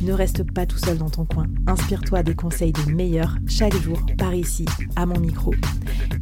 Ne 0.00 0.12
reste 0.12 0.50
pas 0.52 0.66
tout 0.66 0.78
seul 0.78 0.98
dans 0.98 1.10
ton 1.10 1.24
coin. 1.24 1.46
Inspire-toi 1.66 2.22
des 2.22 2.34
conseils 2.34 2.72
des 2.72 2.92
meilleurs 2.92 3.36
chaque 3.46 3.74
jour 3.76 3.98
par 4.18 4.34
ici, 4.34 4.66
à 4.94 5.06
mon 5.06 5.18
micro. 5.18 5.54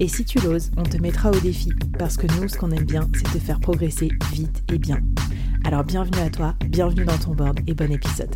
Et 0.01 0.09
si 0.09 0.25
tu 0.25 0.39
l'oses, 0.41 0.71
on 0.77 0.83
te 0.83 0.97
mettra 0.99 1.31
au 1.31 1.41
défi 1.41 1.71
parce 1.99 2.17
que 2.17 2.27
nous, 2.39 2.49
ce 2.49 2.57
qu'on 2.57 2.71
aime 2.71 2.85
bien, 2.85 3.09
c'est 3.15 3.25
te 3.32 3.39
faire 3.39 3.61
progresser 3.61 4.11
vite 4.32 4.63
et 4.73 4.79
bien. 4.79 5.01
Alors 5.65 5.85
bienvenue 5.85 6.21
à 6.21 6.31
toi, 6.31 6.55
bienvenue 6.68 7.05
dans 7.05 7.18
ton 7.18 7.35
board 7.35 7.61
et 7.67 7.75
bon 7.75 7.91
épisode. 7.91 8.35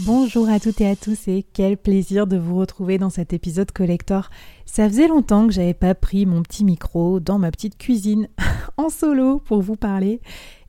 Bonjour 0.00 0.48
à 0.48 0.58
toutes 0.58 0.80
et 0.80 0.88
à 0.88 0.96
tous 0.96 1.28
et 1.28 1.44
quel 1.52 1.76
plaisir 1.76 2.26
de 2.26 2.36
vous 2.36 2.56
retrouver 2.56 2.98
dans 2.98 3.10
cet 3.10 3.32
épisode 3.32 3.70
collector. 3.72 4.30
Ça 4.66 4.88
faisait 4.88 5.08
longtemps 5.08 5.46
que 5.46 5.52
j'avais 5.52 5.74
pas 5.74 5.94
pris 5.94 6.26
mon 6.26 6.42
petit 6.42 6.64
micro 6.64 7.20
dans 7.20 7.38
ma 7.38 7.50
petite 7.50 7.78
cuisine 7.78 8.28
en 8.76 8.88
solo 8.88 9.38
pour 9.38 9.62
vous 9.62 9.76
parler 9.76 10.20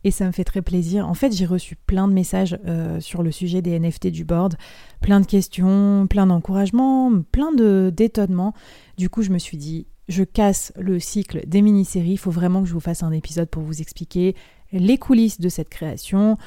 et 0.03 0.11
ça 0.11 0.25
me 0.25 0.31
fait 0.31 0.43
très 0.43 0.61
plaisir. 0.61 1.07
En 1.07 1.13
fait, 1.13 1.33
j'ai 1.33 1.45
reçu 1.45 1.75
plein 1.75 2.07
de 2.07 2.13
messages 2.13 2.57
euh, 2.67 2.99
sur 2.99 3.23
le 3.23 3.31
sujet 3.31 3.61
des 3.61 3.79
NFT 3.79 4.07
du 4.07 4.25
board, 4.25 4.55
plein 5.01 5.19
de 5.19 5.25
questions, 5.25 6.07
plein 6.09 6.27
d'encouragements, 6.27 7.11
plein 7.31 7.53
de 7.53 7.91
d'étonnements. 7.95 8.53
Du 8.97 9.09
coup, 9.09 9.21
je 9.21 9.31
me 9.31 9.37
suis 9.37 9.57
dit, 9.57 9.87
je 10.07 10.23
casse 10.23 10.73
le 10.77 10.99
cycle 10.99 11.41
des 11.47 11.61
mini-séries. 11.61 12.11
Il 12.11 12.17
faut 12.17 12.31
vraiment 12.31 12.61
que 12.61 12.67
je 12.67 12.73
vous 12.73 12.79
fasse 12.79 13.03
un 13.03 13.11
épisode 13.11 13.49
pour 13.49 13.63
vous 13.63 13.81
expliquer 13.81 14.35
les 14.71 14.97
coulisses 14.97 15.39
de 15.39 15.49
cette 15.49 15.69
création, 15.69 16.37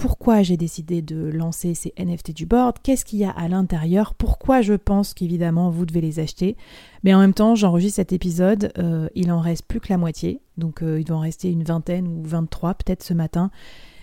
pourquoi 0.00 0.42
j'ai 0.42 0.56
décidé 0.56 1.02
de 1.02 1.26
lancer 1.26 1.74
ces 1.74 1.92
NFT 1.98 2.32
du 2.32 2.46
board, 2.46 2.78
qu'est-ce 2.82 3.04
qu'il 3.04 3.18
y 3.18 3.24
a 3.24 3.30
à 3.30 3.48
l'intérieur, 3.48 4.14
pourquoi 4.14 4.62
je 4.62 4.72
pense 4.72 5.12
qu'évidemment 5.12 5.68
vous 5.68 5.84
devez 5.84 6.00
les 6.00 6.20
acheter? 6.20 6.56
Mais 7.04 7.12
en 7.12 7.20
même 7.20 7.34
temps, 7.34 7.54
j'enregistre 7.54 7.96
cet 7.96 8.14
épisode, 8.14 8.72
euh, 8.78 9.10
il 9.14 9.30
en 9.30 9.40
reste 9.40 9.66
plus 9.66 9.78
que 9.78 9.88
la 9.90 9.98
moitié, 9.98 10.40
donc 10.60 10.82
euh, 10.82 11.00
il 11.00 11.04
doit 11.04 11.16
en 11.16 11.20
rester 11.20 11.50
une 11.50 11.64
vingtaine 11.64 12.06
ou 12.06 12.22
23 12.22 12.74
peut-être 12.74 13.02
ce 13.02 13.14
matin. 13.14 13.50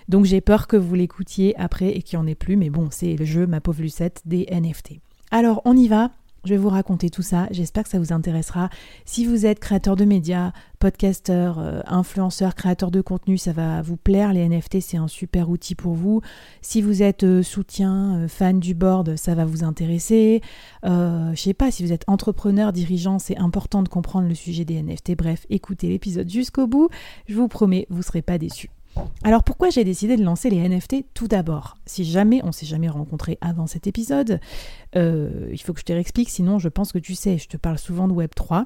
Donc 0.10 0.26
j'ai 0.26 0.42
peur 0.42 0.68
que 0.68 0.76
vous 0.76 0.96
l'écoutiez 0.96 1.58
après 1.58 1.90
et 1.90 2.02
qu'il 2.02 2.20
n'y 2.20 2.26
en 2.26 2.28
ait 2.28 2.36
plus, 2.36 2.58
mais 2.58 2.70
bon, 2.70 2.90
c'est 2.92 3.16
le 3.16 3.24
jeu, 3.24 3.48
ma 3.48 3.62
pauvre 3.62 3.82
Lucette, 3.82 4.22
des 4.26 4.46
NFT. 4.52 5.00
Alors 5.32 5.62
on 5.64 5.78
y 5.78 5.88
va, 5.88 6.12
je 6.48 6.54
vais 6.54 6.58
vous 6.58 6.70
raconter 6.70 7.10
tout 7.10 7.22
ça, 7.22 7.48
j'espère 7.52 7.84
que 7.84 7.90
ça 7.90 8.00
vous 8.00 8.14
intéressera. 8.14 8.70
Si 9.06 9.26
vous 9.26 9.46
êtes 9.46 9.60
créateur 9.60 9.98
de 9.98 10.06
médias, 10.06 10.54
podcasteur, 10.80 11.60
euh, 11.60 11.82
influenceur, 11.86 12.56
créateur 12.56 12.90
de 12.90 13.02
contenu, 13.02 13.38
ça 13.38 13.52
va 13.52 13.82
vous 13.82 13.98
plaire. 13.98 14.32
Les 14.32 14.48
NFT, 14.48 14.80
c'est 14.80 14.98
un 14.98 15.10
super 15.10 15.50
outil 15.50 15.76
pour 15.76 15.94
vous. 15.94 16.22
Si 16.62 16.82
vous 16.82 17.04
êtes 17.04 17.24
euh, 17.24 17.44
soutien, 17.44 18.16
euh, 18.16 18.28
fan 18.30 18.60
du 18.60 18.74
board, 18.74 19.18
ça 19.18 19.36
va 19.36 19.44
vous 19.44 19.64
intéresser. 19.66 20.42
je 20.84 21.34
sais 21.36 21.54
pas, 21.54 21.70
si 21.70 21.84
vous 21.84 21.92
êtes 21.92 22.06
entrepreneur, 22.08 22.72
dirigeant, 22.72 23.20
c'est 23.20 23.38
important 23.38 23.84
de 23.84 23.90
comprendre 23.90 24.28
le 24.28 24.36
sujet 24.36 24.64
des 24.64 24.82
NFT. 24.82 25.16
Bref, 25.18 25.46
écoutez 25.50 25.90
l'épisode 25.90 26.30
jusqu'au 26.30 26.66
bout. 26.66 26.90
Je 27.28 27.36
vous 27.36 27.50
promets, 27.50 27.88
vous 27.90 27.98
ne 27.98 28.04
serez 28.04 28.22
pas 28.22 28.38
déçus. 28.38 28.70
Alors 29.24 29.44
pourquoi 29.44 29.70
j'ai 29.70 29.84
décidé 29.84 30.16
de 30.16 30.24
lancer 30.24 30.50
les 30.50 30.68
NFT 30.68 31.14
tout 31.14 31.28
d'abord? 31.28 31.78
Si 31.86 32.06
jamais 32.06 32.42
on 32.44 32.52
s'est 32.52 32.66
jamais 32.66 32.90
rencontré 32.90 33.38
avant 33.42 33.68
cet 33.68 33.88
épisode, 33.88 34.40
euh, 34.96 35.50
il 35.52 35.62
faut 35.62 35.74
que 35.74 35.80
je 35.80 35.86
te 35.86 35.94
réexplique, 35.94 36.30
sinon 36.30 36.60
je 36.60 36.70
pense 36.70 36.92
que 36.92 37.00
tu 37.00 37.16
sais, 37.16 37.38
je 37.38 37.48
te 37.48 37.58
parle 37.58 37.78
souvent 37.78 38.08
de 38.08 38.14
Web3. 38.14 38.66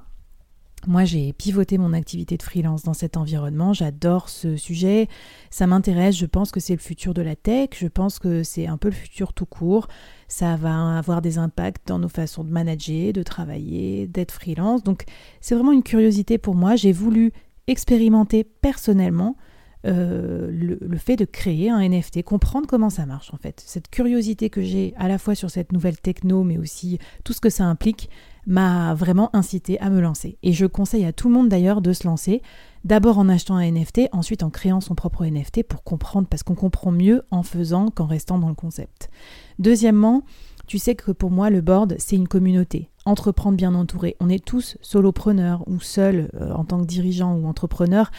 Moi, 0.88 1.06
j'ai 1.06 1.32
pivoté 1.32 1.78
mon 1.78 1.94
activité 1.94 2.38
de 2.38 2.44
freelance 2.44 2.82
dans 2.82 2.96
cet 2.96 3.16
environnement. 3.16 3.72
J'adore 3.72 4.30
ce 4.30 4.58
sujet. 4.58 5.10
Ça 5.52 5.68
m'intéresse. 5.68 6.18
Je 6.18 6.26
pense 6.26 6.52
que 6.52 6.60
c'est 6.60 6.74
le 6.74 6.80
futur 6.80 7.14
de 7.14 7.22
la 7.22 7.36
tech. 7.36 7.70
Je 7.78 7.88
pense 7.88 8.18
que 8.18 8.42
c'est 8.42 8.66
un 8.66 8.78
peu 8.78 8.88
le 8.88 8.96
futur 8.96 9.34
tout 9.34 9.46
court. 9.46 9.88
Ça 10.28 10.56
va 10.56 10.98
avoir 10.98 11.22
des 11.22 11.38
impacts 11.38 11.88
dans 11.88 12.00
nos 12.00 12.10
façons 12.10 12.44
de 12.44 12.50
manager, 12.50 13.14
de 13.14 13.22
travailler, 13.22 14.08
d'être 14.08 14.32
freelance. 14.32 14.82
Donc, 14.82 15.04
c'est 15.40 15.54
vraiment 15.54 15.72
une 15.72 15.84
curiosité 15.84 16.40
pour 16.40 16.56
moi. 16.56 16.76
J'ai 16.76 16.94
voulu 16.94 17.32
expérimenter 17.68 18.44
personnellement 18.44 19.36
euh, 19.88 20.50
le, 20.52 20.98
fait 20.98 21.16
de 21.16 21.26
créer 21.26 21.70
un 21.70 21.88
NFT, 21.88 22.24
comprendre 22.24 22.68
comment 22.68 22.90
ça 22.90 23.06
marche 23.06 23.34
en 23.34 23.38
fait. 23.38 23.62
Cette 23.66 23.90
curiosité 23.90 24.50
que 24.50 24.62
j'ai 24.62 24.94
à 24.98 25.08
la 25.08 25.18
fois 25.18 25.34
sur 25.34 25.50
cette 25.50 25.72
nouvelle 25.72 26.00
techno, 26.00 26.44
mais 26.44 26.58
aussi 26.58 27.00
tout 27.24 27.34
ce 27.34 27.42
que 27.42 27.50
ça 27.50 27.66
implique, 27.66 28.10
m'a 28.46 28.94
vraiment 28.94 29.30
incité 29.36 29.80
à 29.80 29.90
me 29.90 30.00
lancer. 30.00 30.38
Et 30.44 30.54
je 30.54 30.66
conseille 30.66 31.06
à 31.06 31.14
tout 31.14 31.30
le 31.30 31.34
monde 31.34 31.50
d'ailleurs 31.50 31.82
de 31.82 31.94
se 31.94 32.08
lancer, 32.08 32.42
d'abord 32.84 33.18
en 33.18 33.30
achetant 33.30 33.56
un 33.56 33.72
NFT, 33.72 34.02
ensuite 34.12 34.44
en 34.44 34.50
créant 34.50 34.82
son 34.82 34.96
propre 34.96 35.26
NFT 35.26 35.64
pour 35.64 35.84
comprendre, 35.84 36.28
parce 36.28 36.44
qu'on 36.44 36.56
comprend 36.56 36.92
mieux 36.92 37.24
en 37.32 37.44
faisant 37.44 37.90
qu'en 37.90 38.06
restant 38.06 38.40
dans 38.40 38.50
le 38.50 38.56
concept. 38.56 39.10
Deuxièmement, 39.60 40.24
tu 40.68 40.78
sais 40.78 40.96
que 40.96 41.12
pour 41.12 41.32
moi, 41.32 41.50
le 41.50 41.62
board, 41.62 41.96
c'est 41.98 42.16
une 42.16 42.28
communauté. 42.28 42.90
Entreprendre 43.06 43.58
bien 43.58 43.76
entouré. 43.76 44.16
On 44.20 44.30
est 44.30 44.44
tous 44.44 44.78
solopreneurs 44.82 45.68
ou 45.68 45.80
seuls 45.80 46.30
euh, 46.36 46.54
en 46.54 46.64
tant 46.66 46.80
que 46.80 46.86
dirigeant 46.86 47.36
ou 47.36 47.48
entrepreneur. 47.48 48.12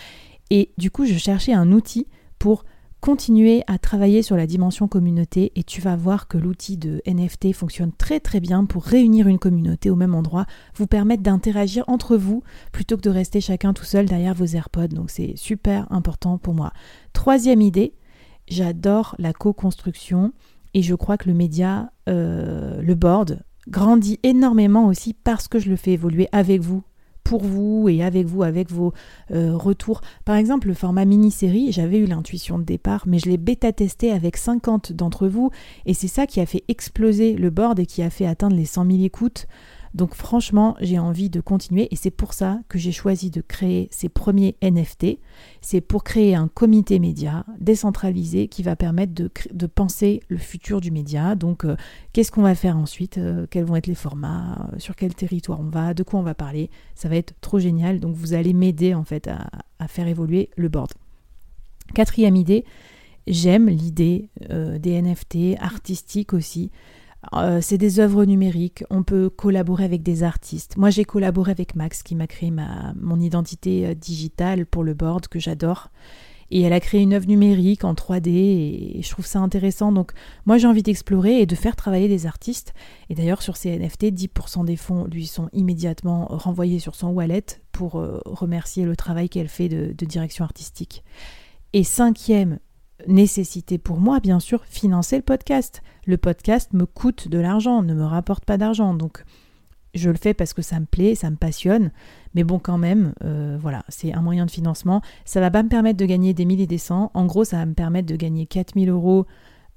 Et 0.55 0.71
du 0.77 0.91
coup, 0.91 1.07
je 1.07 1.17
cherchais 1.17 1.55
un 1.55 1.73
outil 1.73 2.07
pour 2.39 2.67
continuer 3.01 3.65
à 3.69 3.79
travailler 3.79 4.21
sur 4.21 4.37
la 4.37 4.47
dimension 4.47 4.87
communauté 4.87 5.51
et 5.57 5.63
tu 5.63 5.81
vas 5.81 5.97
voir 5.97 6.29
que 6.29 6.37
l'outil 6.37 6.77
de 6.77 7.01
NFT 7.07 7.55
fonctionne 7.55 7.91
très 7.91 8.21
très 8.21 8.39
bien 8.39 8.67
pour 8.67 8.85
réunir 8.85 9.29
une 9.29 9.39
communauté 9.39 9.89
au 9.89 9.97
même 9.97 10.15
endroit, 10.15 10.45
vous 10.75 10.87
permettre 10.87 11.23
d'interagir 11.23 11.85
entre 11.89 12.19
vous 12.19 12.43
plutôt 12.71 12.99
que 12.99 13.01
de 13.01 13.09
rester 13.09 13.41
chacun 13.41 13.73
tout 13.73 13.87
seul 13.87 14.05
derrière 14.05 14.35
vos 14.35 14.45
AirPods. 14.45 14.89
Donc 14.89 15.09
c'est 15.09 15.33
super 15.37 15.91
important 15.91 16.37
pour 16.37 16.53
moi. 16.53 16.75
Troisième 17.15 17.63
idée, 17.63 17.95
j'adore 18.47 19.17
la 19.19 19.33
co-construction 19.33 20.35
et 20.75 20.83
je 20.83 20.95
crois 20.95 21.17
que 21.17 21.31
le 21.31 21.35
média, 21.35 21.91
euh, 22.11 22.83
le 22.83 22.95
board, 22.95 23.43
grandit 23.69 24.21
énormément 24.23 24.87
aussi 24.87 25.15
parce 25.15 25.49
que 25.49 25.59
je 25.59 25.71
le 25.71 25.77
fais 25.77 25.93
évoluer 25.93 26.29
avec 26.31 26.61
vous 26.61 26.83
vous 27.41 27.89
et 27.89 28.03
avec 28.03 28.27
vous, 28.27 28.43
avec 28.43 28.71
vos 28.71 28.93
euh, 29.31 29.57
retours. 29.57 30.03
Par 30.25 30.37
exemple, 30.37 30.69
le 30.69 30.75
format 30.75 31.07
mini-série, 31.07 31.73
j'avais 31.73 31.99
eu 31.99 32.07
l'intuition 32.07 32.59
de 32.59 32.65
départ, 32.65 33.05
mais 33.07 33.19
je 33.19 33.31
l'ai 33.31 33.39
bêta-testé 33.39 34.13
avec 34.13 34.37
50 34.37 34.93
d'entre 34.93 35.29
vous, 35.29 35.51
et 35.87 35.95
c'est 35.95 36.09
ça 36.09 36.27
qui 36.27 36.41
a 36.41 36.47
fait 36.47 36.65
exploser 36.69 37.35
le 37.35 37.51
board 37.51 37.79
et 37.79 37.87
qui 37.87 38.03
a 38.03 38.11
fait 38.11 38.27
atteindre 38.27 38.57
les 38.57 38.67
100 38.67 38.87
000 38.91 39.05
écoutes. 39.05 39.47
Donc 39.95 40.15
franchement, 40.15 40.75
j'ai 40.81 40.99
envie 40.99 41.29
de 41.29 41.41
continuer 41.41 41.89
et 41.91 41.97
c'est 41.97 42.11
pour 42.11 42.33
ça 42.33 42.61
que 42.69 42.79
j'ai 42.79 42.93
choisi 42.93 43.31
de 43.31 43.43
créer 43.43 43.89
ces 43.91 44.09
premiers 44.09 44.57
NFT. 44.63 45.19
C'est 45.61 45.83
pour 45.83 46.03
créer 46.03 46.35
un 46.35 46.49
comité 46.49 46.99
média 46.99 47.45
décentralisé 47.59 48.49
qui 48.49 48.63
va 48.63 48.75
permettre 48.75 49.13
de, 49.13 49.67
penser 49.67 50.23
le 50.29 50.39
futur 50.39 50.81
du 50.81 50.91
média. 50.91 51.35
Donc 51.35 51.65
euh, 51.65 51.77
qu'est-ce 52.13 52.33
qu'on 52.33 52.43
va 52.43 52.55
faire 52.55 52.77
ensuite 52.77 53.19
euh, 53.19 53.47
Quels 53.51 53.65
vont 53.65 53.77
être 53.77 53.87
les 53.87 53.95
formats 53.95 54.71
euh, 54.73 54.79
Sur 54.79 54.97
quel 54.97 55.15
territoire 55.15 55.61
on 55.61 55.69
va 55.69 55.93
De 55.93 56.03
quoi 56.03 56.21
on 56.21 56.23
va 56.25 56.35
parler 56.35 56.71
Ça 56.95 57.11
va 57.11 57.17
être 57.17 57.35
trop 57.43 57.59
génial. 57.59 58.01
Donc 58.01 58.17
vous 58.17 58.33
allez 58.33 58.55
m'aider 58.55 58.95
en 58.95 59.05
fait 59.05 59.29
à, 59.29 59.49
faire 59.89 60.07
évoluer 60.07 60.49
le 60.57 60.69
board. 60.69 60.93
Quatrième 61.93 62.37
idée, 62.37 62.65
j'aime 63.27 63.69
l'idée 63.69 64.31
des 64.49 65.03
NFT 65.03 65.61
artistiques 65.61 66.33
aussi. 66.33 66.71
Euh, 67.35 67.61
c'est 67.61 67.79
des 67.79 68.01
œuvres 68.01 68.25
numériques, 68.25 68.85
on 68.91 69.03
peut 69.03 69.31
collaborer 69.31 69.85
avec 69.85 70.03
des 70.03 70.23
artistes. 70.23 70.77
Moi 70.77 70.91
j'ai 70.91 71.05
collaboré 71.05 71.53
avec 71.53 71.77
Max 71.77 72.03
qui 72.03 72.15
m'a 72.15 72.27
créé 72.27 72.51
ma, 72.51 72.93
mon 73.01 73.21
identité 73.21 73.87
euh, 73.87 73.95
digitale 73.95 74.67
pour 74.67 74.83
le 74.83 74.95
board 74.95 75.29
que 75.29 75.39
j'adore. 75.39 75.91
Et 76.55 76.61
elle 76.61 76.75
a 76.75 76.81
créé 76.81 77.01
une 77.01 77.15
œuvre 77.15 77.27
numérique 77.29 77.83
en 77.83 77.95
3D 77.95 78.29
et 78.29 79.01
je 79.03 79.09
trouve 79.09 79.25
ça 79.25 79.39
intéressant. 79.39 79.91
Donc 79.91 80.13
moi 80.45 80.59
j'ai 80.59 80.67
envie 80.67 80.83
d'explorer 80.83 81.41
et 81.41 81.47
de 81.47 81.55
faire 81.55 81.77
travailler 81.77 82.09
des 82.09 82.27
artistes. 82.27 82.75
Et 83.09 83.15
d'ailleurs 83.15 83.41
sur 83.41 83.57
ces 83.57 83.79
NFT, 83.79 84.07
10% 84.13 84.67
des 84.67 84.77
fonds 84.77 85.07
lui 85.07 85.27
sont 85.27 85.49
immédiatement 85.53 86.27
renvoyés 86.29 86.81
sur 86.81 86.95
son 86.95 87.09
wallet 87.09 87.45
pour 87.71 87.99
euh, 87.99 88.21
remercier 88.27 88.85
le 88.85 88.97
travail 88.97 89.31
qu'elle 89.31 89.49
fait 89.49 89.69
de, 89.69 89.95
de 89.97 90.05
direction 90.05 90.45
artistique. 90.45 91.05
Et 91.73 91.85
cinquième 91.85 92.59
nécessité 93.07 93.79
pour 93.79 93.99
moi, 93.99 94.21
bien 94.21 94.41
sûr, 94.41 94.65
financer 94.65 95.17
le 95.17 95.23
podcast. 95.23 95.83
Le 96.07 96.17
podcast 96.17 96.73
me 96.73 96.87
coûte 96.87 97.29
de 97.29 97.39
l'argent, 97.39 97.83
ne 97.83 97.95
me 97.95 98.05
rapporte 98.05 98.45
pas 98.45 98.59
d'argent. 98.59 98.95
Donc, 98.95 99.25
je 99.95 100.11
le 100.11 100.17
fais 100.17 100.35
parce 100.35 100.55
que 100.55 100.63
ça 100.63 100.81
me 100.81 100.87
plaît, 100.87 101.15
ça 101.15 101.31
me 101.31 101.37
passionne. 101.37 101.91
Mais 102.35 102.45
bon, 102.45 102.59
quand 102.59 102.79
même, 102.79 103.13
euh, 103.25 103.59
voilà, 103.61 103.85
c'est 103.89 104.13
un 104.13 104.23
moyen 104.23 104.47
de 104.47 104.51
financement. 104.51 105.03
Ça 105.25 105.41
va 105.41 105.51
pas 105.51 105.63
me 105.63 105.69
permettre 105.69 105.99
de 105.99 106.07
gagner 106.07 106.33
des 106.35 106.45
mille 106.45 106.61
et 106.61 106.67
des 106.67 106.79
cents. 106.79 107.11
En 107.15 107.27
gros, 107.27 107.45
ça 107.45 107.59
va 107.59 107.67
me 107.67 107.75
permettre 107.75 108.09
de 108.09 108.17
gagner 108.17 108.47
4000 108.47 108.89
euros. 108.89 109.27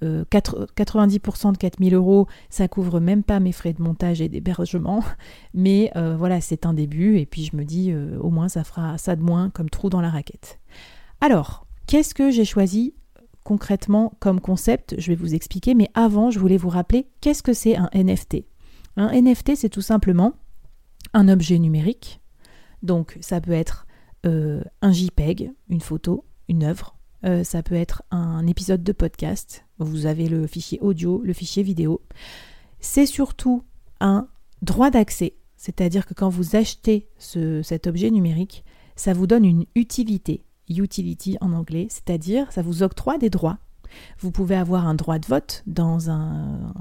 90% 0.02 1.48
euh, 1.48 1.52
de 1.54 1.58
4000 1.58 1.94
euros, 1.96 2.28
ça 2.50 2.68
couvre 2.68 3.00
même 3.00 3.24
pas 3.24 3.40
mes 3.40 3.54
frais 3.54 3.72
de 3.74 3.82
montage 3.82 4.22
et 4.22 4.30
d'hébergement. 4.30 5.04
Mais 5.54 5.92
euh, 5.96 6.16
voilà, 6.18 6.42
c'est 6.42 6.66
un 6.66 6.74
début. 6.74 7.18
Et 7.18 7.26
puis 7.26 7.46
je 7.46 7.56
me 7.56 7.64
dis, 7.64 7.94
au 7.94 8.30
moins, 8.30 8.50
ça 8.50 8.64
fera 8.64 8.98
ça 8.98 9.16
de 9.16 9.22
moins 9.22 9.50
comme 9.50 9.70
trou 9.70 9.90
dans 9.90 10.02
la 10.02 10.10
raquette. 10.10 10.60
Alors, 11.22 11.66
qu'est-ce 11.88 12.14
que 12.14 12.30
j'ai 12.30 12.46
choisi 12.46 12.94
concrètement 13.46 14.12
comme 14.20 14.42
concept, 14.42 14.96
je 14.98 15.08
vais 15.08 15.16
vous 15.16 15.36
expliquer, 15.36 15.76
mais 15.76 15.90
avant, 15.94 16.32
je 16.32 16.40
voulais 16.40 16.58
vous 16.58 16.68
rappeler 16.68 17.08
qu'est-ce 17.22 17.44
que 17.44 17.54
c'est 17.54 17.78
un 17.78 17.90
NFT. 17.94 18.44
Un 18.98 19.10
NFT, 19.22 19.56
c'est 19.56 19.70
tout 19.70 19.82
simplement 19.82 20.34
un 21.14 21.30
objet 21.30 21.60
numérique. 21.60 22.20
Donc, 22.82 23.18
ça 23.22 23.40
peut 23.40 23.54
être 23.54 23.86
euh, 24.26 24.64
un 24.82 24.92
JPEG, 24.92 25.52
une 25.70 25.80
photo, 25.80 26.26
une 26.50 26.64
œuvre. 26.64 26.98
Euh, 27.24 27.44
ça 27.44 27.62
peut 27.62 27.76
être 27.76 28.04
un 28.12 28.46
épisode 28.48 28.84
de 28.84 28.92
podcast. 28.92 29.66
Vous 29.78 30.08
avez 30.08 30.28
le 30.28 30.48
fichier 30.48 30.80
audio, 30.82 31.22
le 31.24 31.34
fichier 31.34 31.62
vidéo. 31.62 32.02
C'est 32.80 33.06
surtout 33.06 33.64
un 34.00 34.28
droit 34.62 34.90
d'accès. 34.90 35.36
C'est-à-dire 35.56 36.06
que 36.06 36.14
quand 36.14 36.30
vous 36.30 36.56
achetez 36.56 37.10
cet 37.18 37.88
objet 37.88 38.10
numérique, 38.10 38.64
ça 38.96 39.14
vous 39.14 39.28
donne 39.28 39.46
une 39.46 39.66
utilité. 39.76 40.45
Utility 40.70 41.38
en 41.42 41.54
anglais, 41.54 41.88
c'est-à-dire 41.90 42.52
ça 42.52 42.62
vous 42.62 42.84
octroie 42.84 43.18
des 43.18 43.30
droits 43.30 43.60
vous 44.20 44.32
pouvez 44.32 44.56
avoir 44.56 44.88
un 44.88 44.96
droit 44.96 45.20
de 45.20 45.26
vote 45.26 45.64
dans 45.68 46.10
un, 46.10 46.74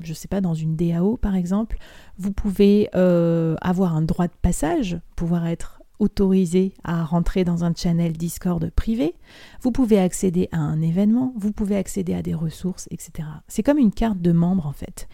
je 0.00 0.14
sais 0.14 0.28
pas, 0.28 0.40
dans 0.40 0.54
une 0.54 0.76
DAO 0.76 1.16
par 1.16 1.34
exemple. 1.34 1.78
Vous 2.18 2.32
pouvez 2.32 2.88
euh, 2.94 3.56
avoir 3.60 3.94
un 3.94 4.02
droit 4.02 4.26
de 4.26 4.32
passage, 4.42 4.98
pouvoir 5.14 5.46
être 5.46 5.82
autorisé 5.98 6.74
à 6.84 7.04
rentrer 7.04 7.44
dans 7.44 7.64
un 7.64 7.72
channel 7.74 8.12
Discord 8.12 8.70
privé. 8.70 9.14
Vous 9.62 9.72
pouvez 9.72 9.98
accéder 9.98 10.48
à 10.52 10.58
un 10.58 10.82
événement, 10.82 11.32
vous 11.36 11.52
pouvez 11.52 11.76
accéder 11.76 12.14
à 12.14 12.22
des 12.22 12.34
ressources, 12.34 12.86
etc. 12.90 13.28
C'est 13.48 13.62
comme 13.62 13.78
une 13.78 13.92
carte 13.92 14.20
de 14.20 14.32
membre 14.32 14.66
en 14.66 14.72
fait. 14.72 15.08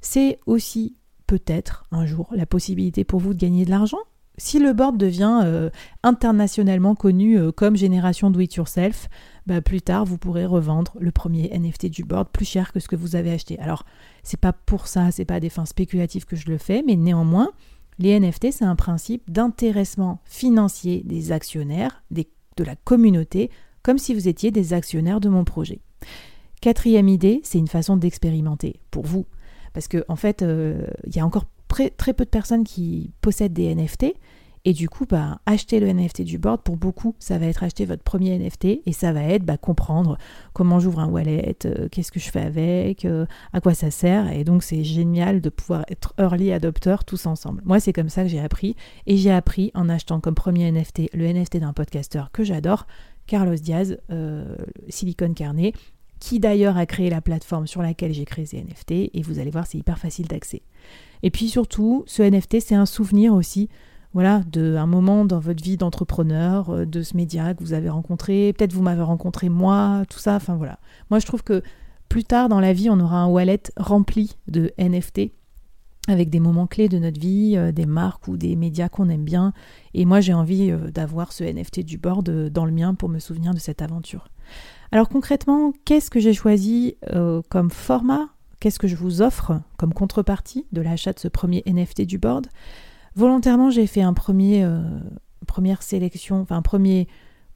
C'est 0.00 0.40
aussi 0.46 0.96
peut-être 1.26 1.86
un 1.92 2.04
jour 2.04 2.28
la 2.32 2.46
possibilité 2.46 3.04
pour 3.04 3.20
vous 3.20 3.32
de 3.32 3.38
gagner 3.38 3.64
de 3.64 3.70
l'argent. 3.70 3.98
Si 4.36 4.58
le 4.58 4.72
board 4.72 4.96
devient 4.96 5.42
euh, 5.44 5.70
internationalement 6.02 6.94
connu 6.94 7.38
euh, 7.38 7.52
comme 7.52 7.76
Génération 7.76 8.30
Do 8.30 8.40
It 8.40 8.54
Yourself, 8.54 9.08
bah, 9.46 9.60
plus 9.60 9.80
tard 9.80 10.04
vous 10.04 10.18
pourrez 10.18 10.44
revendre 10.44 10.96
le 10.98 11.12
premier 11.12 11.56
NFT 11.56 11.86
du 11.86 12.02
board 12.04 12.28
plus 12.30 12.44
cher 12.44 12.72
que 12.72 12.80
ce 12.80 12.88
que 12.88 12.96
vous 12.96 13.14
avez 13.14 13.30
acheté. 13.30 13.58
Alors, 13.60 13.84
c'est 14.22 14.40
pas 14.40 14.52
pour 14.52 14.88
ça, 14.88 15.10
c'est 15.12 15.24
pas 15.24 15.36
à 15.36 15.40
des 15.40 15.50
fins 15.50 15.66
spéculatives 15.66 16.24
que 16.24 16.36
je 16.36 16.48
le 16.48 16.58
fais, 16.58 16.82
mais 16.84 16.96
néanmoins, 16.96 17.50
les 17.98 18.18
NFT, 18.18 18.50
c'est 18.50 18.64
un 18.64 18.74
principe 18.74 19.30
d'intéressement 19.30 20.20
financier 20.24 21.02
des 21.04 21.30
actionnaires, 21.30 22.02
de 22.10 22.64
la 22.64 22.74
communauté, 22.76 23.50
comme 23.82 23.98
si 23.98 24.14
vous 24.14 24.26
étiez 24.26 24.50
des 24.50 24.72
actionnaires 24.72 25.20
de 25.20 25.28
mon 25.28 25.44
projet. 25.44 25.80
Quatrième 26.60 27.08
idée, 27.08 27.40
c'est 27.44 27.58
une 27.58 27.68
façon 27.68 27.96
d'expérimenter 27.96 28.80
pour 28.90 29.04
vous. 29.04 29.26
Parce 29.74 29.88
qu'en 29.88 30.00
en 30.08 30.16
fait, 30.16 30.42
euh, 30.42 30.86
il 31.06 31.14
y 31.14 31.20
a 31.20 31.26
encore 31.26 31.46
très 31.96 32.12
peu 32.12 32.24
de 32.24 32.30
personnes 32.30 32.64
qui 32.64 33.12
possèdent 33.20 33.52
des 33.52 33.74
NFT 33.74 34.14
et 34.66 34.72
du 34.72 34.88
coup, 34.88 35.04
bah, 35.04 35.40
acheter 35.44 35.78
le 35.78 35.92
NFT 35.92 36.22
du 36.22 36.38
board, 36.38 36.62
pour 36.62 36.78
beaucoup, 36.78 37.14
ça 37.18 37.36
va 37.36 37.46
être 37.46 37.62
acheter 37.62 37.84
votre 37.84 38.02
premier 38.02 38.38
NFT 38.38 38.80
et 38.86 38.92
ça 38.92 39.12
va 39.12 39.22
être 39.22 39.44
bah, 39.44 39.58
comprendre 39.58 40.16
comment 40.54 40.80
j'ouvre 40.80 41.00
un 41.00 41.08
wallet, 41.08 41.54
euh, 41.66 41.88
qu'est-ce 41.90 42.10
que 42.10 42.18
je 42.18 42.30
fais 42.30 42.40
avec, 42.40 43.04
euh, 43.04 43.26
à 43.52 43.60
quoi 43.60 43.74
ça 43.74 43.90
sert. 43.90 44.32
Et 44.32 44.42
donc, 44.42 44.62
c'est 44.62 44.82
génial 44.82 45.42
de 45.42 45.50
pouvoir 45.50 45.84
être 45.90 46.14
early 46.18 46.50
adopter 46.50 46.96
tous 47.06 47.26
ensemble. 47.26 47.60
Moi, 47.66 47.78
c'est 47.78 47.92
comme 47.92 48.08
ça 48.08 48.22
que 48.22 48.28
j'ai 48.28 48.40
appris. 48.40 48.74
Et 49.06 49.18
j'ai 49.18 49.32
appris 49.32 49.70
en 49.74 49.90
achetant 49.90 50.18
comme 50.18 50.34
premier 50.34 50.72
NFT 50.72 51.10
le 51.12 51.30
NFT 51.30 51.58
d'un 51.58 51.74
podcasteur 51.74 52.30
que 52.32 52.42
j'adore, 52.42 52.86
Carlos 53.26 53.54
Diaz, 53.54 53.98
euh, 54.10 54.56
Silicon 54.88 55.34
Carnet, 55.34 55.74
qui 56.24 56.40
d'ailleurs 56.40 56.78
a 56.78 56.86
créé 56.86 57.10
la 57.10 57.20
plateforme 57.20 57.66
sur 57.66 57.82
laquelle 57.82 58.14
j'ai 58.14 58.24
créé 58.24 58.46
ces 58.46 58.56
NFT. 58.56 59.10
Et 59.12 59.20
vous 59.22 59.40
allez 59.40 59.50
voir, 59.50 59.66
c'est 59.66 59.76
hyper 59.76 59.98
facile 59.98 60.26
d'accès. 60.26 60.62
Et 61.22 61.30
puis 61.30 61.50
surtout, 61.50 62.02
ce 62.06 62.22
NFT, 62.22 62.60
c'est 62.60 62.74
un 62.74 62.86
souvenir 62.86 63.34
aussi 63.34 63.68
voilà, 64.14 64.40
d'un 64.46 64.86
moment 64.86 65.26
dans 65.26 65.38
votre 65.38 65.62
vie 65.62 65.76
d'entrepreneur, 65.76 66.70
euh, 66.70 66.86
de 66.86 67.02
ce 67.02 67.14
média 67.16 67.52
que 67.52 67.62
vous 67.62 67.74
avez 67.74 67.90
rencontré, 67.90 68.54
peut-être 68.56 68.72
vous 68.72 68.80
m'avez 68.80 69.02
rencontré 69.02 69.48
moi, 69.48 70.04
tout 70.08 70.20
ça, 70.20 70.36
enfin 70.36 70.54
voilà. 70.54 70.78
Moi 71.10 71.18
je 71.18 71.26
trouve 71.26 71.42
que 71.42 71.62
plus 72.08 72.24
tard 72.24 72.48
dans 72.48 72.60
la 72.60 72.72
vie, 72.72 72.88
on 72.88 73.00
aura 73.00 73.18
un 73.18 73.26
wallet 73.26 73.60
rempli 73.76 74.36
de 74.46 74.72
NFT 74.78 75.32
avec 76.08 76.30
des 76.30 76.40
moments 76.40 76.66
clés 76.66 76.88
de 76.88 76.98
notre 76.98 77.20
vie, 77.20 77.54
euh, 77.56 77.72
des 77.72 77.86
marques 77.86 78.28
ou 78.28 78.36
des 78.36 78.56
médias 78.56 78.88
qu'on 78.88 79.08
aime 79.08 79.24
bien. 79.24 79.52
Et 79.94 80.04
moi 80.04 80.20
j'ai 80.20 80.34
envie 80.34 80.70
euh, 80.70 80.90
d'avoir 80.90 81.32
ce 81.32 81.44
NFT 81.44 81.80
du 81.80 81.98
board 81.98 82.28
dans 82.50 82.64
le 82.64 82.72
mien 82.72 82.94
pour 82.94 83.08
me 83.08 83.18
souvenir 83.18 83.54
de 83.54 83.58
cette 83.58 83.82
aventure. 83.82 84.28
Alors 84.92 85.08
concrètement, 85.08 85.72
qu'est-ce 85.84 86.10
que 86.10 86.20
j'ai 86.20 86.34
choisi 86.34 86.96
comme 87.48 87.70
format? 87.70 88.28
Qu'est-ce 88.60 88.78
que 88.78 88.86
je 88.86 88.96
vous 88.96 89.22
offre 89.22 89.60
comme 89.76 89.92
contrepartie 89.92 90.66
de 90.72 90.80
l'achat 90.80 91.12
de 91.12 91.18
ce 91.18 91.28
premier 91.28 91.62
NFT 91.66 92.02
du 92.02 92.18
board? 92.18 92.46
Volontairement, 93.16 93.70
j'ai 93.70 93.86
fait 93.86 94.02
un 94.02 94.12
premier, 94.12 94.64
euh, 94.64 94.80
première 95.46 95.82
sélection, 95.82 96.40
enfin 96.40 96.56
un 96.56 96.62
premier 96.62 97.06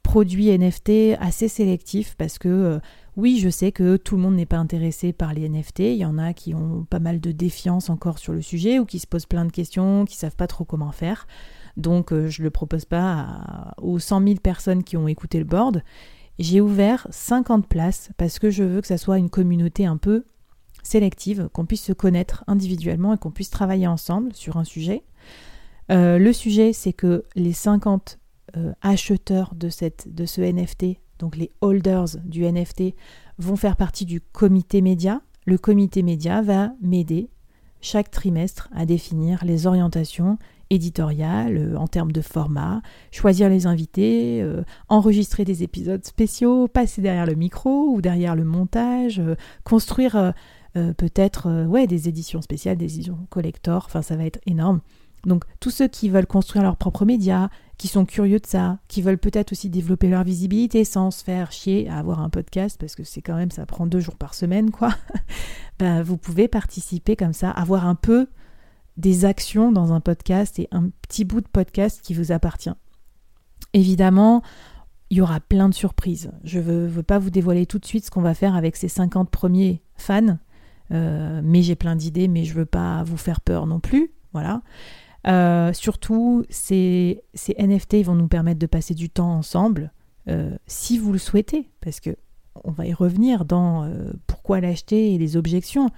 produit 0.03 0.57
NFT 0.57 1.17
assez 1.19 1.47
sélectif 1.47 2.15
parce 2.17 2.39
que 2.39 2.49
euh, 2.49 2.79
oui, 3.15 3.39
je 3.39 3.49
sais 3.49 3.71
que 3.71 3.97
tout 3.97 4.15
le 4.15 4.21
monde 4.21 4.35
n'est 4.35 4.45
pas 4.45 4.57
intéressé 4.57 5.13
par 5.13 5.33
les 5.33 5.47
NFT. 5.49 5.79
Il 5.79 5.97
y 5.97 6.05
en 6.05 6.17
a 6.17 6.33
qui 6.33 6.55
ont 6.55 6.85
pas 6.89 6.99
mal 6.99 7.19
de 7.19 7.31
défiance 7.31 7.89
encore 7.89 8.17
sur 8.17 8.33
le 8.33 8.41
sujet 8.41 8.79
ou 8.79 8.85
qui 8.85 8.99
se 8.99 9.07
posent 9.07 9.25
plein 9.25 9.45
de 9.45 9.51
questions, 9.51 10.05
qui 10.05 10.15
savent 10.15 10.35
pas 10.35 10.47
trop 10.47 10.65
comment 10.65 10.91
faire. 10.91 11.27
Donc 11.77 12.11
euh, 12.11 12.27
je 12.27 12.43
le 12.43 12.49
propose 12.49 12.85
pas 12.85 13.73
aux 13.81 13.99
100 13.99 14.23
000 14.23 14.35
personnes 14.35 14.83
qui 14.83 14.97
ont 14.97 15.07
écouté 15.07 15.37
le 15.37 15.45
board. 15.45 15.83
J'ai 16.39 16.61
ouvert 16.61 17.07
50 17.09 17.67
places 17.67 18.11
parce 18.17 18.39
que 18.39 18.49
je 18.49 18.63
veux 18.63 18.81
que 18.81 18.87
ça 18.87 18.97
soit 18.97 19.17
une 19.17 19.29
communauté 19.29 19.85
un 19.85 19.97
peu 19.97 20.25
sélective, 20.83 21.49
qu'on 21.51 21.65
puisse 21.65 21.83
se 21.83 21.93
connaître 21.93 22.43
individuellement 22.47 23.13
et 23.13 23.17
qu'on 23.17 23.31
puisse 23.31 23.49
travailler 23.49 23.87
ensemble 23.87 24.33
sur 24.33 24.57
un 24.57 24.63
sujet. 24.63 25.03
Euh, 25.91 26.17
le 26.17 26.33
sujet, 26.33 26.73
c'est 26.73 26.93
que 26.93 27.25
les 27.35 27.53
50 27.53 28.18
euh, 28.57 28.73
acheteurs 28.81 29.53
de, 29.55 29.69
cette, 29.69 30.13
de 30.13 30.25
ce 30.25 30.41
NFT, 30.41 30.97
donc 31.19 31.35
les 31.35 31.51
holders 31.61 32.05
du 32.23 32.43
NFT, 32.45 32.95
vont 33.37 33.55
faire 33.55 33.75
partie 33.75 34.05
du 34.05 34.21
comité 34.21 34.81
média. 34.81 35.21
Le 35.45 35.57
comité 35.57 36.03
média 36.03 36.41
va 36.41 36.71
m'aider 36.81 37.29
chaque 37.81 38.11
trimestre 38.11 38.69
à 38.75 38.85
définir 38.85 39.45
les 39.45 39.65
orientations 39.65 40.37
éditoriales 40.69 41.57
euh, 41.57 41.77
en 41.77 41.87
termes 41.87 42.11
de 42.11 42.21
format, 42.21 42.81
choisir 43.11 43.49
les 43.49 43.65
invités, 43.65 44.45
enregistrer 44.87 45.45
des 45.45 45.63
épisodes 45.63 46.05
spéciaux, 46.05 46.67
passer 46.67 47.01
derrière 47.01 47.25
le 47.25 47.35
micro 47.35 47.89
ou 47.89 48.01
derrière 48.01 48.35
le 48.35 48.43
montage, 48.43 49.21
construire 49.63 50.33
peut-être 50.73 51.65
ouais, 51.65 51.87
des 51.87 52.07
éditions 52.07 52.41
spéciales, 52.41 52.77
des 52.77 52.93
éditions 52.93 53.27
collector, 53.29 53.85
enfin 53.87 54.01
ça 54.01 54.15
va 54.15 54.25
être 54.25 54.39
énorme. 54.45 54.81
Donc 55.25 55.43
tous 55.59 55.71
ceux 55.71 55.87
qui 55.87 56.09
veulent 56.09 56.27
construire 56.27 56.63
leurs 56.63 56.77
propres 56.77 57.05
médias, 57.05 57.49
qui 57.77 57.87
sont 57.87 58.05
curieux 58.05 58.39
de 58.39 58.45
ça, 58.45 58.79
qui 58.87 59.01
veulent 59.01 59.17
peut-être 59.17 59.51
aussi 59.53 59.69
développer 59.69 60.09
leur 60.09 60.23
visibilité 60.23 60.83
sans 60.83 61.11
se 61.11 61.23
faire 61.23 61.51
chier 61.51 61.89
à 61.89 61.97
avoir 61.97 62.19
un 62.19 62.29
podcast, 62.29 62.77
parce 62.79 62.95
que 62.95 63.03
c'est 63.03 63.21
quand 63.21 63.35
même, 63.35 63.51
ça 63.51 63.65
prend 63.65 63.85
deux 63.87 63.99
jours 63.99 64.17
par 64.17 64.33
semaine, 64.33 64.71
quoi, 64.71 64.93
ben, 65.79 66.01
vous 66.01 66.17
pouvez 66.17 66.47
participer 66.47 67.15
comme 67.15 67.33
ça, 67.33 67.49
avoir 67.49 67.87
un 67.87 67.95
peu 67.95 68.27
des 68.97 69.23
actions 69.23 69.71
dans 69.71 69.93
un 69.93 70.01
podcast 70.01 70.59
et 70.59 70.67
un 70.71 70.89
petit 71.07 71.23
bout 71.23 71.39
de 71.39 71.47
podcast 71.47 72.01
qui 72.03 72.13
vous 72.13 72.33
appartient. 72.33 72.73
Évidemment, 73.73 74.41
il 75.09 75.17
y 75.17 75.21
aura 75.21 75.39
plein 75.39 75.69
de 75.69 75.73
surprises. 75.73 76.31
Je 76.43 76.59
ne 76.59 76.87
veux, 76.87 77.03
pas 77.03 77.17
vous 77.17 77.29
dévoiler 77.29 77.65
tout 77.65 77.79
de 77.79 77.85
suite 77.85 78.05
ce 78.05 78.11
qu'on 78.11 78.21
va 78.21 78.33
faire 78.33 78.55
avec 78.55 78.75
ces 78.75 78.89
50 78.89 79.29
premiers 79.29 79.81
fans, 79.95 80.37
euh, 80.91 81.41
mais 81.43 81.61
j'ai 81.61 81.75
plein 81.75 81.95
d'idées, 81.95 82.27
mais 82.27 82.43
je 82.43 82.53
ne 82.53 82.59
veux 82.59 82.65
pas 82.65 83.03
vous 83.03 83.17
faire 83.17 83.41
peur 83.41 83.67
non 83.67 83.79
plus. 83.79 84.11
Voilà. 84.33 84.61
Euh, 85.27 85.73
surtout, 85.73 86.45
ces, 86.49 87.21
NFT 87.57 88.03
vont 88.03 88.15
nous 88.15 88.27
permettre 88.27 88.59
de 88.59 88.65
passer 88.65 88.93
du 88.93 89.09
temps 89.09 89.33
ensemble, 89.33 89.91
euh, 90.27 90.55
si 90.67 90.97
vous 90.97 91.11
le 91.11 91.19
souhaitez, 91.19 91.69
parce 91.81 91.99
que 91.99 92.11
on 92.65 92.71
va 92.71 92.85
y 92.85 92.93
revenir 92.93 93.45
dans 93.45 93.83
euh, 93.83 94.11
pourquoi 94.27 94.59
l'acheter 94.59 95.13
et 95.13 95.17
les 95.17 95.37
objections. 95.37 95.89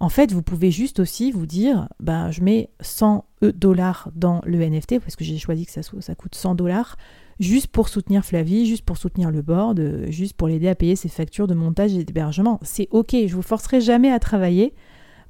En 0.00 0.08
fait, 0.08 0.32
vous 0.32 0.42
pouvez 0.42 0.70
juste 0.70 1.00
aussi 1.00 1.32
vous 1.32 1.46
dire, 1.46 1.88
bah, 1.98 2.30
je 2.30 2.40
mets 2.40 2.70
100 2.80 3.24
dollars 3.42 4.10
dans 4.14 4.40
le 4.44 4.60
NFT, 4.60 5.00
parce 5.00 5.16
que 5.16 5.24
j'ai 5.24 5.38
choisi 5.38 5.66
que 5.66 5.72
ça, 5.72 5.80
ça 5.82 6.14
coûte 6.14 6.36
100 6.36 6.54
dollars, 6.54 6.96
juste 7.40 7.66
pour 7.66 7.88
soutenir 7.88 8.24
Flavie, 8.24 8.66
juste 8.66 8.84
pour 8.84 8.96
soutenir 8.96 9.32
le 9.32 9.42
board, 9.42 10.04
juste 10.08 10.36
pour 10.36 10.46
l'aider 10.46 10.68
à 10.68 10.76
payer 10.76 10.94
ses 10.94 11.08
factures 11.08 11.48
de 11.48 11.54
montage 11.54 11.94
et 11.94 12.04
d'hébergement. 12.04 12.60
C'est 12.62 12.86
ok, 12.92 13.16
je 13.26 13.34
vous 13.34 13.42
forcerai 13.42 13.80
jamais 13.80 14.12
à 14.12 14.20
travailler, 14.20 14.72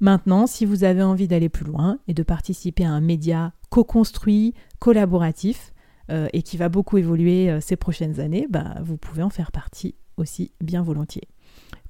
Maintenant, 0.01 0.47
si 0.47 0.65
vous 0.65 0.85
avez 0.85 1.03
envie 1.03 1.29
d'aller 1.29 1.49
plus 1.49 1.65
loin 1.65 1.99
et 2.07 2.15
de 2.15 2.23
participer 2.23 2.85
à 2.85 2.91
un 2.91 3.01
média 3.01 3.53
co-construit, 3.71 4.55
collaboratif, 4.79 5.73
euh, 6.11 6.29
et 6.33 6.43
qui 6.43 6.57
va 6.57 6.69
beaucoup 6.69 6.97
évoluer 6.97 7.51
euh, 7.51 7.61
ces 7.61 7.77
prochaines 7.77 8.19
années, 8.21 8.47
bah, 8.49 8.77
vous 8.83 8.97
pouvez 8.97 9.23
en 9.23 9.29
faire 9.29 9.53
partie 9.53 9.95
aussi 10.17 10.53
bien 10.61 10.83
volontiers. 10.83 11.29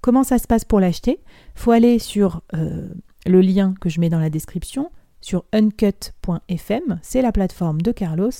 Comment 0.00 0.24
ça 0.24 0.38
se 0.38 0.46
passe 0.46 0.64
pour 0.64 0.80
l'acheter? 0.80 1.20
Il 1.54 1.60
faut 1.60 1.70
aller 1.70 1.98
sur 1.98 2.42
euh, 2.54 2.88
le 3.26 3.40
lien 3.40 3.74
que 3.80 3.88
je 3.88 4.00
mets 4.00 4.08
dans 4.08 4.18
la 4.18 4.30
description, 4.30 4.90
sur 5.20 5.44
uncut.fm, 5.52 6.98
c'est 7.02 7.22
la 7.22 7.32
plateforme 7.32 7.80
de 7.80 7.92
Carlos. 7.92 8.30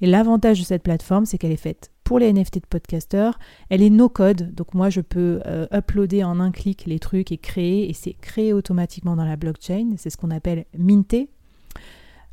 Et 0.00 0.06
l'avantage 0.06 0.60
de 0.60 0.64
cette 0.64 0.82
plateforme, 0.82 1.26
c'est 1.26 1.38
qu'elle 1.38 1.52
est 1.52 1.56
faite 1.56 1.90
pour 2.04 2.18
les 2.18 2.32
NFT 2.32 2.56
de 2.56 2.66
podcasters. 2.68 3.38
Elle 3.70 3.82
est 3.82 3.90
no 3.90 4.08
code, 4.08 4.54
donc 4.54 4.74
moi 4.74 4.90
je 4.90 5.00
peux 5.00 5.40
euh, 5.46 5.66
uploader 5.72 6.22
en 6.22 6.38
un 6.38 6.52
clic 6.52 6.84
les 6.86 6.98
trucs 6.98 7.32
et 7.32 7.38
créer, 7.38 7.88
et 7.88 7.94
c'est 7.94 8.12
créé 8.12 8.52
automatiquement 8.52 9.16
dans 9.16 9.24
la 9.24 9.36
blockchain. 9.36 9.94
C'est 9.96 10.10
ce 10.10 10.16
qu'on 10.16 10.30
appelle 10.30 10.66
minter. 10.78 11.30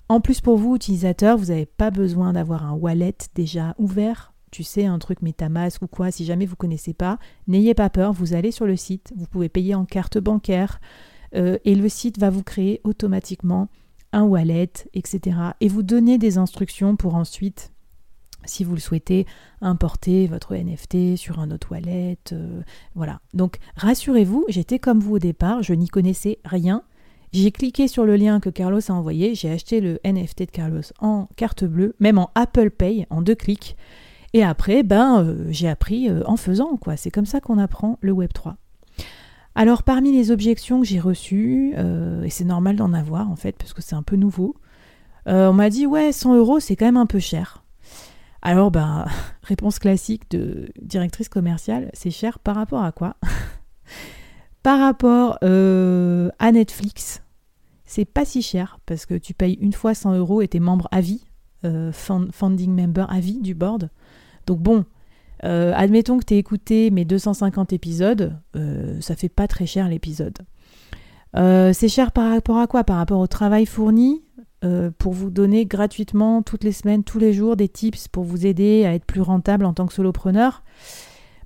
En 0.10 0.20
plus, 0.20 0.42
pour 0.42 0.58
vous, 0.58 0.76
utilisateurs, 0.76 1.38
vous 1.38 1.46
n'avez 1.46 1.66
pas 1.66 1.90
besoin 1.90 2.34
d'avoir 2.34 2.66
un 2.66 2.74
wallet 2.74 3.16
déjà 3.34 3.76
ouvert. 3.78 4.34
Tu 4.52 4.64
sais, 4.64 4.86
un 4.86 5.00
truc 5.00 5.22
MetaMask 5.22 5.82
ou 5.82 5.88
quoi, 5.88 6.12
si 6.12 6.26
jamais 6.26 6.46
vous 6.46 6.52
ne 6.52 6.58
connaissez 6.58 6.94
pas, 6.94 7.18
n'ayez 7.48 7.74
pas 7.74 7.90
peur, 7.90 8.12
vous 8.12 8.34
allez 8.34 8.52
sur 8.52 8.66
le 8.66 8.76
site, 8.76 9.14
vous 9.16 9.26
pouvez 9.26 9.48
payer 9.48 9.74
en 9.74 9.86
carte 9.86 10.18
bancaire, 10.18 10.82
euh, 11.36 11.58
et 11.64 11.76
le 11.76 11.88
site 11.88 12.20
va 12.20 12.30
vous 12.30 12.44
créer 12.44 12.82
automatiquement 12.84 13.70
un 14.12 14.24
wallet, 14.24 14.74
etc. 14.94 15.38
Et 15.62 15.70
vous 15.70 15.84
donner 15.84 16.18
des 16.18 16.38
instructions 16.38 16.98
pour 16.98 17.16
ensuite 17.16 17.72
si 18.46 18.64
vous 18.64 18.74
le 18.74 18.80
souhaitez, 18.80 19.26
importer 19.62 20.28
votre 20.28 20.56
NFT 20.56 21.18
sur 21.18 21.40
un 21.40 21.52
autre 21.52 21.72
wallet. 21.72 22.18
Euh, 22.32 22.62
voilà. 22.96 23.20
Donc 23.34 23.58
rassurez-vous, 23.76 24.46
j'étais 24.50 24.80
comme 24.80 25.00
vous 25.00 25.16
au 25.16 25.20
départ, 25.20 25.64
je 25.64 25.74
n'y 25.74 25.88
connaissais 25.88 26.40
rien. 26.46 26.84
J'ai 27.34 27.52
cliqué 27.52 27.88
sur 27.88 28.06
le 28.06 28.18
lien 28.18 28.40
que 28.40 28.50
Carlos 28.50 28.82
a 28.90 28.94
envoyé, 28.94 29.36
j'ai 29.36 29.50
acheté 29.50 29.80
le 29.80 30.00
NFT 30.04 30.40
de 30.40 30.52
Carlos 30.52 30.82
en 31.00 31.30
carte 31.38 31.64
bleue, 31.64 31.96
même 32.00 32.18
en 32.18 32.30
Apple 32.36 32.72
Pay, 32.72 33.08
en 33.10 33.22
deux 33.22 33.36
clics. 33.36 33.78
Et 34.34 34.44
après, 34.44 34.84
ben, 34.84 35.24
euh, 35.24 35.46
j'ai 35.50 35.70
appris 35.70 36.10
euh, 36.10 36.24
en 36.26 36.36
faisant, 36.36 36.78
quoi. 36.78 36.98
C'est 36.98 37.12
comme 37.12 37.26
ça 37.26 37.40
qu'on 37.40 37.58
apprend 37.58 37.98
le 38.02 38.12
Web 38.12 38.34
3. 38.34 38.58
Alors, 39.56 39.84
parmi 39.84 40.12
les 40.12 40.32
objections 40.32 40.82
que 40.82 40.88
j'ai 40.88 41.00
reçues, 41.00 41.74
et 42.24 42.30
c'est 42.30 42.46
normal 42.46 42.78
d'en 42.78 42.94
avoir 42.94 43.30
en 43.30 43.36
fait, 43.36 43.52
parce 43.58 43.74
que 43.74 43.82
c'est 43.82 43.96
un 43.96 44.02
peu 44.02 44.16
nouveau, 44.16 44.56
on 45.26 45.52
m'a 45.52 45.70
dit 45.70 45.86
ouais, 45.86 46.14
100 46.14 46.38
euros, 46.38 46.62
c'est 46.62 46.78
quand 46.78 46.86
même 46.86 46.96
un 46.96 47.06
peu 47.06 47.20
cher. 47.20 47.61
Alors, 48.42 48.72
ben, 48.72 49.06
réponse 49.44 49.80
classique 49.80 50.30
de 50.32 50.70
directrice 50.82 51.30
commerciale, 51.30 51.90
c'est 51.94 52.12
cher 52.12 52.40
par 52.40 52.56
rapport 52.56 52.84
à 52.84 52.92
quoi? 52.92 53.16
Par 54.64 54.80
rapport 54.80 55.40
euh, 55.44 56.30
à 56.38 56.52
Netflix, 56.52 57.24
c'est 57.84 58.06
pas 58.06 58.26
si 58.26 58.44
cher 58.44 58.80
parce 58.86 59.08
que 59.08 59.16
tu 59.16 59.34
payes 59.34 59.58
une 59.60 59.74
fois 59.74 59.96
100 59.96 60.18
euros 60.18 60.44
et 60.44 60.48
t'es 60.48 60.60
membre 60.60 60.88
à 60.92 61.02
vie, 61.02 61.26
euh, 61.66 61.92
founding 61.92 62.70
member 62.72 63.08
à 63.10 63.20
vie 63.20 63.40
du 63.40 63.56
board. 63.56 63.90
Donc 64.46 64.60
bon, 64.60 64.86
euh, 65.46 65.74
admettons 65.76 66.20
que 66.20 66.26
tu 66.26 66.36
écouté 66.36 66.92
mes 66.92 67.06
250 67.06 67.74
épisodes, 67.74 68.38
ça 69.00 69.16
fait 69.16 69.30
pas 69.30 69.48
très 69.48 69.66
cher 69.66 69.90
l'épisode. 69.90 70.38
c'est 71.34 71.90
cher 71.90 72.12
par 72.12 72.30
rapport 72.30 72.60
à 72.60 72.68
quoi? 72.68 72.84
Par 72.84 72.98
rapport 72.98 73.20
au 73.20 73.28
travail 73.28 73.66
fourni 73.66 74.22
euh, 74.64 74.92
pour 74.98 75.14
vous 75.14 75.32
donner 75.32 75.66
gratuitement 75.66 76.44
toutes 76.44 76.64
les 76.64 76.72
semaines, 76.72 77.04
tous 77.04 77.18
les 77.18 77.34
jours 77.34 77.56
des 77.56 77.68
tips 77.68 78.08
pour 78.08 78.24
vous 78.24 78.46
aider 78.46 78.86
à 78.86 78.94
être 78.94 79.06
plus 79.06 79.22
rentable 79.22 79.66
en 79.66 79.74
tant 79.74 79.88
que 79.88 79.94
solopreneur, 79.94 80.64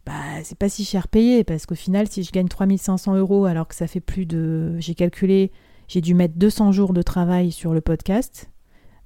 bah 0.06 0.14
c'est 0.44 0.58
pas 0.58 0.70
si 0.70 0.84
cher 0.86 1.08
payé 1.08 1.44
parce 1.44 1.66
qu'au 1.66 1.76
final, 1.76 2.08
si 2.10 2.24
je 2.24 2.32
gagne 2.32 2.48
3500 2.48 3.16
euros 3.16 3.46
alors 3.46 3.68
que 3.68 3.76
ça 3.76 3.88
fait 3.88 4.02
plus 4.02 4.26
de. 4.26 4.76
J'ai 4.80 4.96
calculé, 4.96 5.52
j'ai 5.88 6.02
dû 6.02 6.14
mettre 6.14 6.36
200 6.36 6.74
jours 6.74 6.94
de 6.94 7.02
travail 7.02 7.52
sur 7.52 7.74
le 7.74 7.82
podcast. 7.82 8.50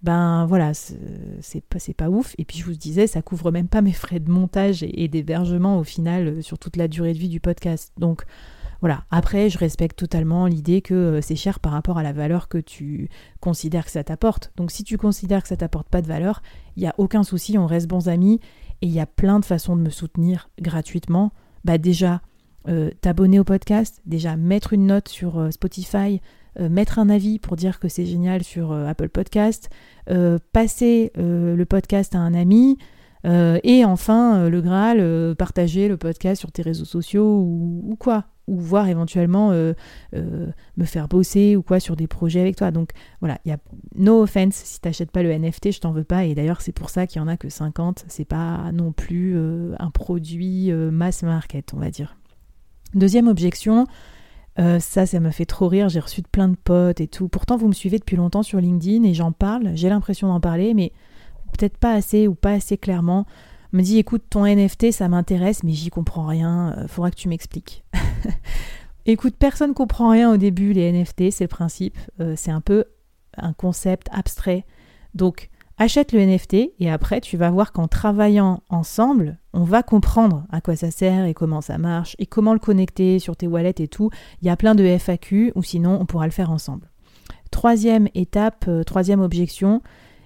Ben 0.02 0.46
voilà, 0.46 0.72
c'est 0.74 1.62
pas, 1.96 2.10
ouf. 2.10 2.34
Et 2.38 2.46
puis 2.46 2.58
je 2.58 2.66
vous 2.66 2.74
disais, 2.74 3.06
ça 3.06 3.22
couvre 3.22 3.52
même 3.52 3.68
pas 3.68 3.82
mes 3.82 3.92
frais 3.92 4.20
de 4.20 4.32
montage 4.32 4.82
et, 4.82 5.04
et 5.04 5.08
d'hébergement 5.08 5.78
au 5.78 5.84
final 5.84 6.28
euh, 6.28 6.42
sur 6.42 6.58
toute 6.58 6.78
la 6.78 6.88
durée 6.88 7.14
de 7.14 7.20
vie 7.20 7.30
du 7.30 7.42
podcast. 7.42 7.92
Donc 7.98 8.24
voilà, 8.82 9.04
après, 9.12 9.50
je 9.50 9.58
respecte 9.58 9.98
totalement 9.98 10.46
l'idée 10.46 10.82
que 10.82 10.94
euh, 10.94 11.22
c'est 11.22 11.36
cher 11.36 11.60
par 11.60 11.74
rapport 11.74 11.98
à 11.98 12.04
la 12.04 12.14
valeur 12.14 12.48
que 12.48 12.58
tu 12.58 13.10
considères 13.42 13.86
que 13.86 13.92
ça 13.92 14.04
t'apporte. 14.04 14.52
Donc 14.56 14.72
si 14.72 14.84
tu 14.84 14.98
considères 14.98 15.42
que 15.42 15.50
ça 15.50 15.58
t'apporte 15.58 15.90
pas 15.90 16.02
de 16.02 16.08
valeur, 16.08 16.42
il 16.78 16.82
n'y 16.82 16.88
a 16.88 16.96
aucun 16.98 17.24
souci, 17.24 17.58
on 17.58 17.66
reste 17.66 17.88
bons 17.88 18.08
amis 18.08 18.40
et 18.82 18.88
il 18.88 18.92
y 18.92 19.02
a 19.02 19.06
plein 19.06 19.40
de 19.40 19.46
façons 19.46 19.76
de 19.76 19.82
me 19.82 19.90
soutenir 19.90 20.50
gratuitement. 20.62 21.34
Bah 21.66 21.78
déjà, 21.78 22.22
euh, 22.70 22.90
t'abonner 23.02 23.40
au 23.40 23.44
podcast, 23.44 24.02
déjà 24.06 24.38
mettre 24.38 24.72
une 24.72 24.86
note 24.86 25.10
sur 25.10 25.40
euh, 25.40 25.52
Spotify, 25.52 26.22
mettre 26.60 27.00
un 27.00 27.08
avis 27.08 27.40
pour 27.40 27.56
dire 27.56 27.80
que 27.80 27.88
c'est 27.88 28.06
génial 28.06 28.44
sur 28.44 28.74
Apple 28.74 29.08
Podcast, 29.08 29.70
passer 30.52 31.14
le 31.16 31.64
podcast 31.64 32.16
à 32.16 32.18
un 32.18 32.34
ami, 32.34 32.78
et 33.24 33.86
enfin, 33.86 34.50
le 34.50 34.60
Graal, 34.60 35.36
partager 35.38 35.88
le 35.88 35.96
podcast 35.96 36.42
sur 36.42 36.52
tes 36.52 36.62
réseaux 36.62 36.84
sociaux 36.84 37.40
ou 37.40 37.96
quoi 37.98 38.26
ou 38.50 38.60
voir 38.60 38.88
éventuellement 38.88 39.52
euh, 39.52 39.74
euh, 40.16 40.48
me 40.78 40.86
faire 40.86 41.08
bosser 41.08 41.56
ou 41.56 41.62
quoi 41.62 41.80
sur 41.80 41.96
des 41.96 42.08
projets 42.08 42.42
avec 42.42 42.56
toi. 42.56 42.72
Donc 42.72 42.92
voilà, 43.22 43.38
il 43.46 43.50
y 43.50 43.52
a 43.52 43.58
no 43.96 44.24
offense 44.24 44.56
si 44.56 44.82
tu 44.82 44.88
n'achètes 44.88 45.12
pas 45.12 45.24
le 45.24 45.32
NFT, 45.32 45.72
je 45.72 45.80
t'en 45.80 45.92
veux 45.92 46.04
pas. 46.04 46.26
Et 46.26 46.36
d'ailleurs, 46.36 46.62
c'est 46.62 46.72
pour 46.72 46.90
ça 46.90 47.08
qu'il 47.08 47.22
y 47.22 47.24
en 47.24 47.28
a 47.28 47.38
que 47.38 47.50
50. 47.50 48.06
C'est 48.08 48.26
pas 48.26 48.72
non 48.74 48.92
plus 48.92 49.36
euh, 49.36 49.76
un 49.80 49.92
produit 49.92 50.72
mass 50.72 51.24
market, 51.24 51.74
on 51.74 51.78
va 51.78 51.92
dire. 51.92 52.18
Deuxième 52.96 53.28
objection, 53.28 53.86
ça, 54.58 55.06
ça 55.06 55.20
me 55.22 55.30
fait 55.30 55.46
trop 55.46 55.70
rire. 55.70 55.88
J'ai 55.88 56.02
reçu 56.02 56.22
de 56.22 56.28
plein 56.28 56.50
de 56.50 56.58
potes 56.58 57.00
et 57.00 57.08
tout. 57.08 57.30
Pourtant, 57.30 57.56
vous 57.56 57.68
me 57.68 57.74
suivez 57.74 57.98
depuis 57.98 58.18
longtemps 58.18 58.44
sur 58.44 58.60
LinkedIn 58.60 59.04
et 59.04 59.14
j'en 59.14 59.32
parle. 59.32 59.72
J'ai 59.76 59.88
l'impression 59.88 60.28
d'en 60.28 60.42
parler, 60.42 60.74
mais 60.74 60.92
peut-être 61.58 61.78
pas 61.78 61.94
assez 61.94 62.28
ou 62.28 62.36
pas 62.36 62.52
assez 62.52 62.78
clairement 62.78 63.26
me 63.74 63.82
dit 63.82 63.98
écoute 63.98 64.24
ton 64.30 64.46
NFT 64.46 64.92
ça 64.92 65.08
m'intéresse 65.08 65.64
mais 65.64 65.74
j'y 65.74 65.90
comprends 65.90 66.26
rien, 66.26 66.76
euh, 66.78 66.88
faudra 66.88 67.12
que 67.12 67.16
tu 67.16 67.30
m'expliques. 67.30 67.84
écoute, 69.06 69.36
personne 69.38 69.74
comprend 69.74 70.10
rien 70.10 70.32
au 70.32 70.38
début 70.38 70.74
les 70.74 70.92
NFT, 70.92 71.32
c'est 71.32 71.46
le 71.46 71.48
principe, 71.48 71.98
euh, 72.20 72.34
c'est 72.36 72.52
un 72.52 72.62
peu 72.62 72.86
un 73.38 73.54
concept 73.54 74.08
abstrait. 74.12 74.66
Donc 75.14 75.50
achète 75.78 76.12
le 76.12 76.20
NFT 76.20 76.74
et 76.80 76.92
après 76.92 77.22
tu 77.22 77.38
vas 77.38 77.50
voir 77.50 77.72
qu'en 77.72 77.88
travaillant 77.88 78.62
ensemble, 78.70 79.38
on 79.54 79.64
va 79.64 79.84
comprendre 79.84 80.46
à 80.52 80.62
quoi 80.62 80.76
ça 80.76 80.92
sert 80.92 81.26
et 81.26 81.34
comment 81.34 81.62
ça 81.62 81.78
marche 81.78 82.16
et 82.20 82.26
comment 82.26 82.54
le 82.54 82.60
connecter 82.60 83.20
sur 83.20 83.36
tes 83.36 83.48
wallets 83.48 83.76
et 83.80 83.88
tout. 83.88 84.10
Il 84.42 84.48
y 84.48 84.52
a 84.52 84.58
plein 84.58 84.76
de 84.76 84.84
FAQ 84.84 85.54
ou 85.56 85.64
sinon 85.64 85.98
on 86.00 86.06
pourra 86.06 86.26
le 86.26 86.32
faire 86.32 86.52
ensemble. 86.52 86.90
Troisième 87.52 88.08
étape, 88.14 88.66
euh, 88.68 88.84
troisième 88.84 89.22
objection, 89.22 89.82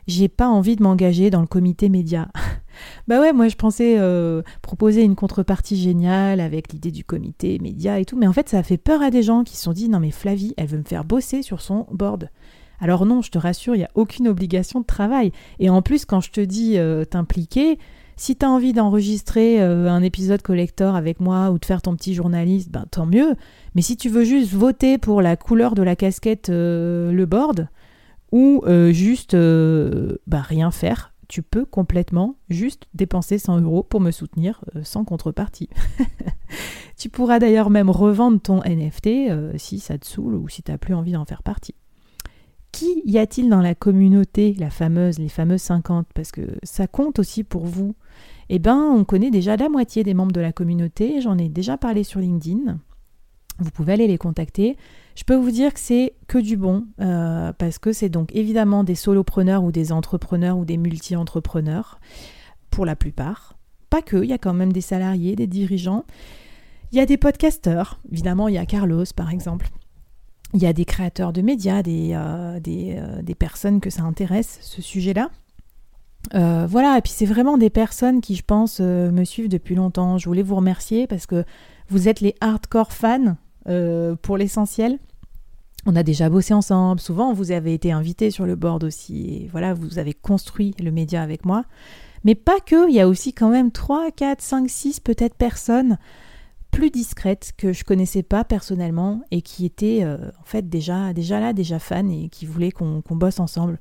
j'ai 0.08 0.28
pas 0.28 0.48
envie 0.48 0.76
de 0.76 0.84
m'engager 0.84 1.30
dans 1.30 1.42
le 1.42 1.48
comité 1.48 1.90
média. 1.90 2.28
bah 3.08 3.20
ouais, 3.20 3.34
moi 3.34 3.48
je 3.48 3.56
pensais 3.56 3.96
euh, 3.98 4.42
proposer 4.62 5.04
une 5.04 5.16
contrepartie 5.16 5.76
géniale 5.76 6.40
avec 6.40 6.72
l'idée 6.72 6.92
du 6.92 7.04
comité 7.04 7.60
média 7.60 8.00
et 8.00 8.06
tout, 8.06 8.18
mais 8.18 8.28
en 8.28 8.34
fait 8.34 8.50
ça 8.50 8.60
a 8.60 8.64
fait 8.64 8.78
peur 8.78 9.02
à 9.02 9.10
des 9.10 9.24
gens 9.24 9.44
qui 9.44 9.56
se 9.56 9.64
sont 9.64 9.74
dit 9.74 9.90
non 9.90 10.00
mais 10.00 10.12
Flavie, 10.12 10.54
elle 10.58 10.68
veut 10.68 10.78
me 10.78 10.84
faire 10.84 11.04
bosser 11.04 11.42
sur 11.42 11.62
son 11.62 11.88
board. 11.92 12.30
Alors 12.80 13.06
non, 13.06 13.22
je 13.22 13.32
te 13.32 13.38
rassure, 13.38 13.76
il 13.76 13.80
n'y 13.80 13.86
a 13.86 13.92
aucune 13.96 14.28
obligation 14.28 14.82
de 14.82 14.86
travail. 14.86 15.32
Et 15.60 15.70
en 15.70 15.82
plus, 15.82 16.06
quand 16.06 16.20
je 16.20 16.32
te 16.32 16.42
dis 16.42 16.78
euh, 16.78 17.06
t'impliquer, 17.06 17.80
si 18.18 18.36
tu 18.36 18.46
as 18.46 18.50
envie 18.50 18.74
d'enregistrer 18.74 19.62
euh, 19.62 19.90
un 19.90 20.04
épisode 20.04 20.42
collector 20.42 20.96
avec 20.96 21.20
moi 21.22 21.52
ou 21.52 21.60
de 21.60 21.66
faire 21.66 21.82
ton 21.82 21.96
petit 21.96 22.14
journaliste, 22.14 22.72
ben 22.72 22.86
tant 22.92 23.06
mieux. 23.06 23.36
Mais 23.76 23.82
si 23.82 23.96
tu 23.96 24.10
veux 24.10 24.26
juste 24.26 24.52
voter 24.52 24.98
pour 24.98 25.22
la 25.22 25.38
couleur 25.38 25.76
de 25.76 25.82
la 25.82 25.96
casquette, 25.96 26.50
le 26.50 27.26
board, 27.26 27.70
ou 28.32 28.64
juste 28.92 29.36
bah, 29.36 30.42
rien 30.42 30.72
faire, 30.72 31.13
tu 31.28 31.42
peux 31.44 31.66
complètement 31.66 32.36
juste 32.50 32.88
dépenser 32.94 33.38
100 33.38 33.62
euros 33.62 33.84
pour 33.84 34.02
me 34.02 34.12
soutenir 34.12 34.64
euh, 34.76 34.84
sans 34.84 35.06
contrepartie. 35.06 35.70
tu 36.98 37.10
pourras 37.10 37.40
d'ailleurs 37.40 37.70
même 37.70 37.90
revendre 37.90 38.40
ton 38.40 38.62
NFT 38.64 39.08
euh, 39.08 39.54
si 39.58 39.80
ça 39.80 39.98
te 39.98 40.06
saoule 40.06 40.36
ou 40.36 40.48
si 40.50 40.64
tu 40.64 40.72
n'as 40.72 40.78
plus 40.78 40.94
envie 40.94 41.14
d'en 41.14 41.26
faire 41.26 41.44
partie. 41.44 41.76
Qui 42.72 43.04
y 43.06 43.20
a-t-il 43.20 43.50
dans 43.50 43.62
la 43.62 43.76
communauté, 43.76 44.56
la 44.58 44.72
fameuse, 44.72 45.20
les 45.20 45.30
fameuses 45.30 45.62
50 45.62 46.08
Parce 46.16 46.32
que 46.32 46.42
ça 46.64 46.88
compte 46.88 47.20
aussi 47.20 47.44
pour 47.44 47.66
vous. 47.66 47.96
Eh 48.50 48.60
bien, 48.60 48.82
on 48.82 49.06
connaît 49.06 49.32
déjà 49.32 49.56
la 49.58 49.70
moitié 49.70 50.04
des 50.04 50.14
membres 50.14 50.32
de 50.32 50.42
la 50.42 50.52
communauté, 50.52 51.22
j'en 51.22 51.38
ai 51.38 51.50
déjà 51.50 51.78
parlé 51.78 52.04
sur 52.04 52.20
LinkedIn. 52.20 52.80
Vous 53.60 53.72
pouvez 53.72 53.94
aller 53.94 54.08
les 54.08 54.18
contacter. 54.18 54.78
Je 55.16 55.24
peux 55.24 55.36
vous 55.36 55.52
dire 55.52 55.74
que 55.74 55.80
c'est 55.80 56.14
que 56.28 56.40
du 56.40 56.58
bon, 56.58 56.86
euh, 57.00 57.54
parce 57.54 57.78
que 57.78 57.94
c'est 57.94 58.10
donc 58.10 58.36
évidemment 58.36 58.84
des 58.84 58.96
solopreneurs 58.96 59.64
ou 59.64 59.72
des 59.72 59.92
entrepreneurs 59.92 60.58
ou 60.58 60.66
des 60.66 60.78
multi-entrepreneurs, 60.78 62.00
pour 62.72 62.86
la 62.86 62.96
plupart. 62.96 63.56
Pas 63.90 64.02
que, 64.02 64.18
il 64.18 64.30
y 64.30 64.34
a 64.34 64.40
quand 64.40 64.54
même 64.54 64.74
des 64.74 64.82
salariés, 64.82 65.36
des 65.36 65.46
dirigeants. 65.46 66.06
Il 66.92 66.98
y 66.98 67.02
a 67.02 67.06
des 67.06 67.18
podcasteurs, 67.18 68.00
évidemment, 68.12 68.48
il 68.48 68.56
y 68.56 68.58
a 68.58 68.66
Carlos 68.66 69.06
par 69.16 69.30
exemple. 69.30 69.70
Il 70.56 70.62
y 70.62 70.68
a 70.68 70.74
des 70.74 70.86
créateurs 70.86 71.34
de 71.34 71.42
médias, 71.42 71.82
des, 71.84 72.12
euh, 72.14 72.60
euh, 72.68 73.22
des, 73.22 73.36
personnes 73.36 73.82
que 73.82 73.90
ça 73.90 74.04
intéresse, 74.04 74.60
ce 74.62 74.82
sujet-là. 74.82 75.30
voilà, 76.32 76.98
et 76.98 77.02
puis 77.02 77.12
c'est 77.12 77.26
vraiment 77.26 77.58
des 77.58 77.70
personnes 77.70 78.22
qui, 78.22 78.36
je 78.36 78.44
pense, 78.44 78.80
me 78.80 79.24
suivent 79.26 79.50
depuis 79.50 79.76
longtemps. 79.76 80.18
Je 80.18 80.26
voulais 80.26 80.44
vous 80.44 80.56
remercier 80.56 81.06
parce 81.06 81.28
que 81.28 81.44
vous 81.90 82.08
êtes 82.08 82.22
les 82.22 82.36
hardcore 82.42 82.92
fans 82.94 83.36
euh, 83.68 84.16
pour 84.16 84.38
l'essentiel. 84.38 85.00
On 85.86 85.96
a 85.96 86.04
déjà 86.04 86.30
bossé 86.30 86.54
ensemble, 86.54 87.02
souvent 87.02 87.34
vous 87.34 87.52
avez 87.52 87.74
été 87.74 87.92
invité 87.92 88.32
sur 88.32 88.46
le 88.46 88.56
board 88.56 88.86
aussi, 88.86 89.28
et 89.28 89.50
voilà, 89.52 89.74
vous 89.74 90.00
avez 90.00 90.14
construit 90.14 90.74
le 90.80 90.92
média 90.92 91.22
avec 91.22 91.46
moi. 91.46 91.66
Mais 92.24 92.36
pas 92.36 92.60
que, 92.66 92.90
il 92.90 92.96
y 92.96 93.02
a 93.02 93.08
aussi 93.08 93.34
quand 93.34 93.50
même 93.50 93.72
3, 93.72 94.12
4, 94.12 94.42
5, 94.42 94.70
6 94.70 95.00
peut-être 95.02 95.36
personnes 95.36 95.98
plus 96.72 96.90
discrètes 96.90 97.54
que 97.58 97.72
je 97.72 97.84
connaissais 97.84 98.24
pas 98.24 98.44
personnellement 98.44 99.22
et 99.30 99.42
qui 99.42 99.66
étaient 99.66 100.00
euh, 100.04 100.18
en 100.42 100.46
fait 100.46 100.70
déjà, 100.70 101.14
déjà 101.14 101.40
là, 101.40 101.54
déjà 101.54 101.80
fans 101.80 102.10
et 102.10 102.30
qui 102.30 102.46
voulaient 102.46 102.72
qu'on 102.72 103.04
bosse 103.10 103.40
ensemble. 103.40 103.80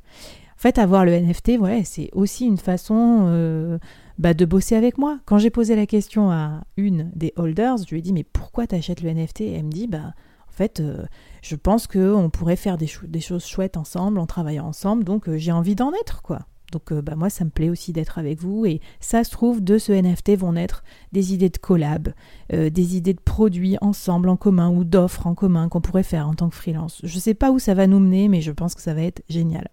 En 0.56 0.60
fait, 0.62 0.78
avoir 0.78 1.04
le 1.04 1.12
NFT, 1.12 1.56
voilà, 1.58 1.82
c'est 1.84 2.10
aussi 2.12 2.46
une 2.46 2.58
façon 2.58 3.24
euh, 3.26 3.78
bah, 4.18 4.34
de 4.34 4.44
bosser 4.44 4.76
avec 4.76 4.98
moi. 4.98 5.18
Quand 5.24 5.38
j'ai 5.38 5.50
posé 5.50 5.76
la 5.76 5.86
question 5.86 6.30
à 6.30 6.62
une 6.76 7.10
des 7.14 7.32
holders, 7.36 7.78
je 7.78 7.90
lui 7.90 7.98
ai 7.98 8.02
dit 8.02 8.12
mais 8.12 8.24
pourquoi 8.24 8.66
tu 8.66 8.74
achètes 8.74 9.02
le 9.02 9.12
NFT 9.12 9.42
elle 9.42 9.64
me 9.64 9.70
dit 9.70 9.86
bah 9.86 10.14
en 10.48 10.52
fait 10.52 10.80
euh, 10.80 11.04
je 11.42 11.56
pense 11.56 11.86
qu'on 11.86 12.30
pourrait 12.30 12.56
faire 12.56 12.76
des, 12.78 12.86
choses 12.86 13.46
chouettes 13.46 13.76
ensemble 13.76 14.18
en 14.18 14.26
travaillant 14.26 14.66
ensemble, 14.66 15.04
donc 15.04 15.28
euh, 15.28 15.36
j'ai 15.38 15.52
envie 15.52 15.74
d'en 15.74 15.92
être 15.92 16.22
quoi. 16.22 16.40
Donc 16.72 16.92
euh, 16.92 17.02
bah, 17.02 17.16
moi 17.16 17.30
ça 17.30 17.44
me 17.44 17.50
plaît 17.50 17.68
aussi 17.68 17.92
d'être 17.92 18.18
avec 18.18 18.40
vous 18.40 18.64
et 18.64 18.80
ça 19.00 19.24
se 19.24 19.30
trouve 19.30 19.62
de 19.62 19.78
ce 19.78 19.92
NFT 19.92 20.36
vont 20.38 20.52
naître 20.52 20.84
des 21.12 21.34
idées 21.34 21.50
de 21.50 21.58
collab, 21.58 22.12
des 22.50 22.96
idées 22.96 23.14
de 23.14 23.20
produits 23.20 23.76
ensemble 23.80 24.28
en 24.28 24.36
commun 24.36 24.70
ou 24.70 24.84
d'offres 24.84 25.26
en 25.26 25.34
commun 25.34 25.68
qu'on 25.68 25.80
pourrait 25.80 26.02
faire 26.02 26.28
en 26.28 26.34
tant 26.34 26.48
que 26.48 26.56
freelance. 26.56 27.00
Je 27.02 27.18
sais 27.18 27.34
pas 27.34 27.50
où 27.50 27.58
ça 27.58 27.74
va 27.74 27.86
nous 27.86 27.98
mener 27.98 28.28
mais 28.28 28.40
je 28.40 28.52
pense 28.52 28.74
que 28.74 28.82
ça 28.82 28.94
va 28.94 29.02
être 29.02 29.22
génial. 29.28 29.68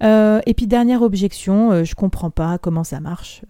Et 0.00 0.54
puis 0.54 0.66
dernière 0.66 1.02
objection, 1.02 1.84
je 1.84 1.94
comprends 1.94 2.30
pas 2.30 2.58
comment 2.58 2.84
ça 2.84 3.00
marche 3.00 3.42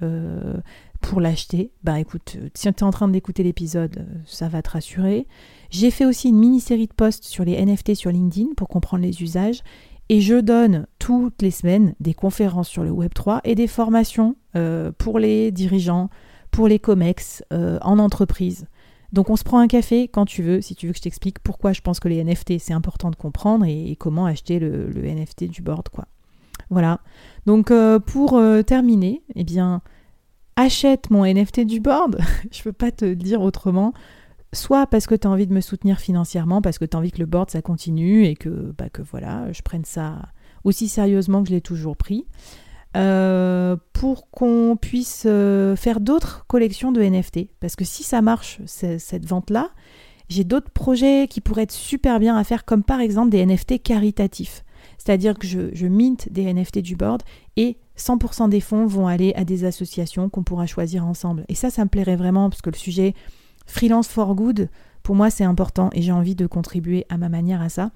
pour 1.01 1.21
l'acheter. 1.21 1.73
Bah 1.85 2.01
écoute, 2.01 2.37
si 2.55 2.73
tu 2.73 2.81
es 2.81 2.83
en 2.83 2.91
train 2.91 3.09
d'écouter 3.09 3.43
l'épisode, 3.43 4.07
ça 4.25 4.49
va 4.49 4.63
te 4.63 4.71
rassurer. 4.71 5.27
J'ai 5.71 5.91
fait 5.91 6.05
aussi 6.05 6.29
une 6.29 6.39
mini-série 6.39 6.87
de 6.87 6.93
posts 6.93 7.25
sur 7.25 7.45
les 7.45 7.65
NFT 7.65 7.95
sur 7.95 8.11
LinkedIn 8.11 8.55
pour 8.57 8.69
comprendre 8.69 9.03
les 9.03 9.23
usages. 9.23 9.63
Et 10.09 10.21
je 10.21 10.37
donne 10.37 10.87
toutes 10.99 11.43
les 11.43 11.51
semaines 11.51 11.95
des 11.99 12.15
conférences 12.15 12.69
sur 12.69 12.85
le 12.85 12.91
Web3 12.91 13.41
et 13.45 13.55
des 13.57 13.67
formations 13.67 14.37
euh, 14.55 14.93
pour 14.97 15.19
les 15.19 15.51
dirigeants, 15.51 16.11
pour 16.53 16.69
les 16.69 16.79
COMEX, 16.79 17.43
euh, 17.53 17.79
en 17.83 17.99
entreprise. 17.99 18.69
Donc 19.13 19.31
on 19.31 19.37
se 19.37 19.45
prend 19.45 19.59
un 19.59 19.67
café 19.67 20.09
quand 20.09 20.25
tu 20.25 20.43
veux, 20.43 20.61
si 20.61 20.75
tu 20.77 20.87
veux 20.87 20.93
que 20.93 20.99
je 20.99 21.03
t'explique 21.03 21.41
pourquoi 21.41 21.73
je 21.73 21.81
pense 21.81 22.01
que 22.01 22.09
les 22.09 22.23
NFT 22.23 22.59
c'est 22.59 22.73
important 22.73 23.11
de 23.11 23.17
comprendre 23.17 23.65
et, 23.65 23.97
comment 23.97 24.27
acheter 24.27 24.59
le, 24.59 24.91
NFT 24.95 25.45
du 25.45 25.63
board. 25.63 25.89
quoi. 25.89 26.07
Voilà. 26.71 27.01
Donc 27.47 27.71
euh, 27.71 27.99
pour 27.99 28.41
terminer, 28.67 29.23
eh 29.35 29.45
bien, 29.45 29.83
achète 30.57 31.11
mon 31.11 31.25
NFT 31.25 31.61
du 31.61 31.81
board. 31.81 32.19
je 32.53 32.61
ne 32.61 32.65
peux 32.65 32.73
pas 32.73 32.91
te 32.91 33.13
dire 33.15 33.41
autrement 33.41 33.93
soit 34.53 34.87
parce 34.87 35.07
que 35.07 35.15
tu 35.15 35.27
as 35.27 35.31
envie 35.31 35.47
de 35.47 35.53
me 35.53 35.61
soutenir 35.61 35.99
financièrement, 35.99 36.63
parce 36.63 36.79
que 36.79 36.85
tu 36.85 36.97
as 36.97 37.01
envie 37.01 37.13
que 37.13 37.19
le 37.19 37.27
board 37.27 37.51
ça 37.51 37.63
continue 37.63 38.25
et 38.25 38.35
que, 38.35 38.73
bah, 38.79 38.89
que 38.89 39.03
voilà, 39.03 39.53
je 39.53 39.63
prenne 39.63 39.85
ça 39.85 40.17
aussi 40.65 40.89
sérieusement 40.89 41.43
que 41.43 41.49
je 41.49 41.55
l'ai 41.55 41.61
toujours 41.61 41.97
pris, 41.97 42.27
euh, 42.97 43.77
pour 43.93 44.31
qu'on 44.31 44.77
puisse 44.81 45.25
euh, 45.27 45.77
faire 45.77 46.01
d'autres 46.01 46.45
collections 46.47 46.93
de 46.93 47.03
NFT. 47.03 47.49
Parce 47.61 47.77
que 47.77 47.85
si 47.85 48.03
ça 48.03 48.23
marche, 48.23 48.61
cette 48.67 49.27
vente-là, 49.27 49.71
j'ai 50.29 50.45
d'autres 50.45 50.71
projets 50.71 51.29
qui 51.29 51.41
pourraient 51.41 51.63
être 51.63 51.73
super 51.73 52.19
bien 52.19 52.37
à 52.37 52.43
faire, 52.43 52.65
comme 52.65 52.83
par 52.83 53.01
exemple 53.01 53.31
des 53.31 53.45
NFT 53.45 53.83
caritatifs. 53.83 54.65
C'est-à-dire 54.99 55.39
que 55.39 55.47
je, 55.47 55.75
je 55.75 55.87
mint 55.87 56.29
des 56.31 56.53
NFT 56.53 56.79
du 56.79 56.97
board 56.97 57.23
et 57.57 57.77
100% 57.99 58.49
des 58.49 58.61
fonds 58.61 58.87
vont 58.87 59.07
aller 59.07 59.33
à 59.35 59.45
des 59.45 59.65
associations 59.65 60.29
qu'on 60.29 60.43
pourra 60.43 60.67
choisir 60.67 61.07
ensemble. 61.07 61.45
Et 61.49 61.55
ça, 61.55 61.71
ça 61.71 61.85
me 61.85 61.89
plairait 61.89 62.17
vraiment 62.17 62.51
parce 62.51 62.63
que 62.63 62.71
le 62.71 62.77
sujet 62.77 63.15
freelance 63.67 64.09
for 64.09 64.35
good, 64.35 64.69
pour 65.03 65.15
moi 65.15 65.31
c'est 65.31 65.45
important 65.45 65.91
et 65.93 66.03
j'ai 66.03 66.13
envie 66.13 66.35
de 66.35 66.47
contribuer 66.47 67.05
à 67.09 67.19
ma 67.19 67.29
manière 67.29 67.61
à 67.61 67.69
ça. 67.69 67.91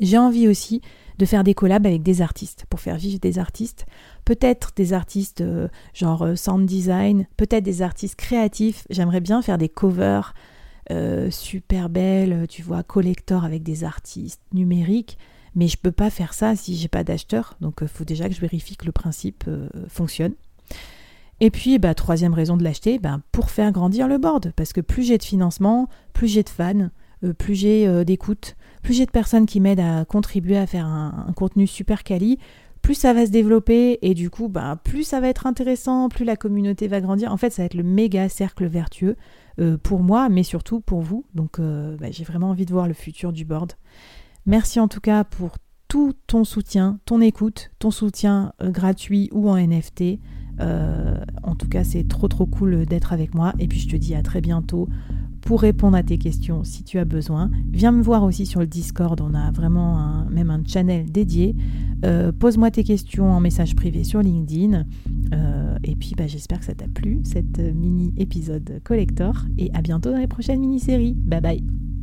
J'ai 0.00 0.18
envie 0.18 0.48
aussi 0.48 0.80
de 1.18 1.24
faire 1.24 1.44
des 1.44 1.54
collabs 1.54 1.86
avec 1.86 2.02
des 2.02 2.20
artistes 2.20 2.66
pour 2.68 2.80
faire 2.80 2.96
vivre 2.96 3.20
des 3.20 3.38
artistes, 3.38 3.86
peut-être 4.24 4.72
des 4.76 4.92
artistes 4.92 5.40
euh, 5.40 5.68
genre 5.94 6.22
euh, 6.22 6.36
sound 6.36 6.66
design, 6.66 7.26
peut-être 7.36 7.64
des 7.64 7.82
artistes 7.82 8.16
créatifs. 8.16 8.86
J'aimerais 8.90 9.20
bien 9.20 9.40
faire 9.42 9.58
des 9.58 9.68
covers 9.68 10.34
euh, 10.90 11.30
super 11.30 11.88
belles, 11.88 12.46
tu 12.48 12.62
vois, 12.62 12.82
collector 12.82 13.44
avec 13.44 13.62
des 13.62 13.84
artistes 13.84 14.42
numériques, 14.52 15.18
mais 15.56 15.66
je 15.66 15.76
peux 15.76 15.90
pas 15.90 16.10
faire 16.10 16.34
ça 16.34 16.54
si 16.54 16.76
j'ai 16.76 16.88
pas 16.88 17.02
d'acheteur. 17.02 17.56
Donc 17.60 17.78
il 17.82 17.88
faut 17.88 18.04
déjà 18.04 18.28
que 18.28 18.34
je 18.34 18.40
vérifie 18.40 18.76
que 18.76 18.86
le 18.86 18.92
principe 18.92 19.44
fonctionne. 19.88 20.34
Et 21.40 21.50
puis, 21.50 21.78
bah, 21.78 21.94
troisième 21.94 22.32
raison 22.32 22.56
de 22.56 22.64
l'acheter, 22.64 22.98
bah, 22.98 23.20
pour 23.30 23.50
faire 23.50 23.70
grandir 23.72 24.08
le 24.08 24.18
board. 24.18 24.52
Parce 24.56 24.72
que 24.72 24.80
plus 24.80 25.02
j'ai 25.02 25.18
de 25.18 25.22
financement, 25.22 25.88
plus 26.14 26.28
j'ai 26.28 26.42
de 26.42 26.48
fans, 26.48 26.88
euh, 27.24 27.32
plus 27.34 27.54
j'ai 27.54 27.86
euh, 27.86 28.04
d'écoute, 28.04 28.56
plus 28.82 28.94
j'ai 28.94 29.06
de 29.06 29.10
personnes 29.10 29.46
qui 29.46 29.60
m'aident 29.60 29.80
à 29.80 30.04
contribuer 30.04 30.56
à 30.56 30.66
faire 30.66 30.86
un, 30.86 31.32
contenu 31.36 31.66
super 31.66 32.04
quali, 32.04 32.38
plus 32.80 32.94
ça 32.94 33.12
va 33.12 33.26
se 33.26 33.30
développer 33.30 33.98
et 34.00 34.14
du 34.14 34.30
coup, 34.30 34.48
bah, 34.48 34.80
plus 34.82 35.04
ça 35.04 35.20
va 35.20 35.28
être 35.28 35.46
intéressant, 35.46 36.08
plus 36.08 36.24
la 36.24 36.36
communauté 36.36 36.88
va 36.88 37.00
grandir. 37.00 37.32
En 37.32 37.36
fait, 37.36 37.50
ça 37.50 37.62
va 37.62 37.66
être 37.66 37.74
le 37.74 37.82
méga 37.82 38.28
cercle 38.30 38.66
vertueux 38.66 39.16
euh, 39.58 39.76
pour 39.76 40.00
moi, 40.00 40.30
mais 40.30 40.42
surtout 40.42 40.80
pour 40.80 41.02
vous. 41.02 41.26
Donc, 41.34 41.58
j'ai 42.10 42.24
vraiment 42.24 42.50
envie 42.50 42.64
de 42.64 42.72
voir 42.72 42.86
le 42.86 42.94
futur 42.94 43.32
du 43.32 43.44
board. 43.44 43.72
Merci 44.46 44.78
en 44.78 44.88
tout 44.88 45.00
cas 45.00 45.24
pour 45.24 45.56
tout 45.88 46.12
ton 46.26 46.44
soutien, 46.44 46.98
ton 47.04 47.20
écoute, 47.20 47.70
ton 47.78 47.90
soutien 47.90 48.52
gratuit 48.60 49.28
ou 49.32 49.48
en 49.50 49.56
NFT. 49.56 50.18
Euh, 50.60 51.16
en 51.42 51.54
tout 51.54 51.68
cas, 51.68 51.84
c'est 51.84 52.08
trop 52.08 52.28
trop 52.28 52.46
cool 52.46 52.86
d'être 52.86 53.12
avec 53.12 53.34
moi. 53.34 53.52
Et 53.58 53.68
puis 53.68 53.78
je 53.78 53.88
te 53.88 53.96
dis 53.96 54.14
à 54.14 54.22
très 54.22 54.40
bientôt 54.40 54.88
pour 55.42 55.60
répondre 55.60 55.96
à 55.96 56.02
tes 56.02 56.18
questions 56.18 56.64
si 56.64 56.82
tu 56.82 56.98
as 56.98 57.04
besoin. 57.04 57.50
Viens 57.70 57.92
me 57.92 58.02
voir 58.02 58.24
aussi 58.24 58.46
sur 58.46 58.60
le 58.60 58.66
Discord, 58.66 59.20
on 59.20 59.34
a 59.34 59.50
vraiment 59.52 60.24
même 60.30 60.50
un 60.50 60.62
channel 60.66 61.10
dédié. 61.10 61.54
Euh, 62.04 62.32
pose-moi 62.32 62.70
tes 62.70 62.84
questions 62.84 63.30
en 63.30 63.40
message 63.40 63.76
privé 63.76 64.02
sur 64.04 64.20
LinkedIn. 64.20 64.84
Euh, 65.32 65.78
et 65.84 65.94
puis 65.94 66.14
bah, 66.16 66.26
j'espère 66.26 66.60
que 66.60 66.66
ça 66.66 66.74
t'a 66.74 66.88
plu, 66.88 67.20
cette 67.24 67.58
mini 67.58 68.12
épisode 68.16 68.80
collector. 68.84 69.44
Et 69.58 69.70
à 69.74 69.82
bientôt 69.82 70.10
dans 70.10 70.18
les 70.18 70.26
prochaines 70.26 70.60
mini-séries. 70.60 71.14
Bye 71.14 71.40
bye 71.40 71.95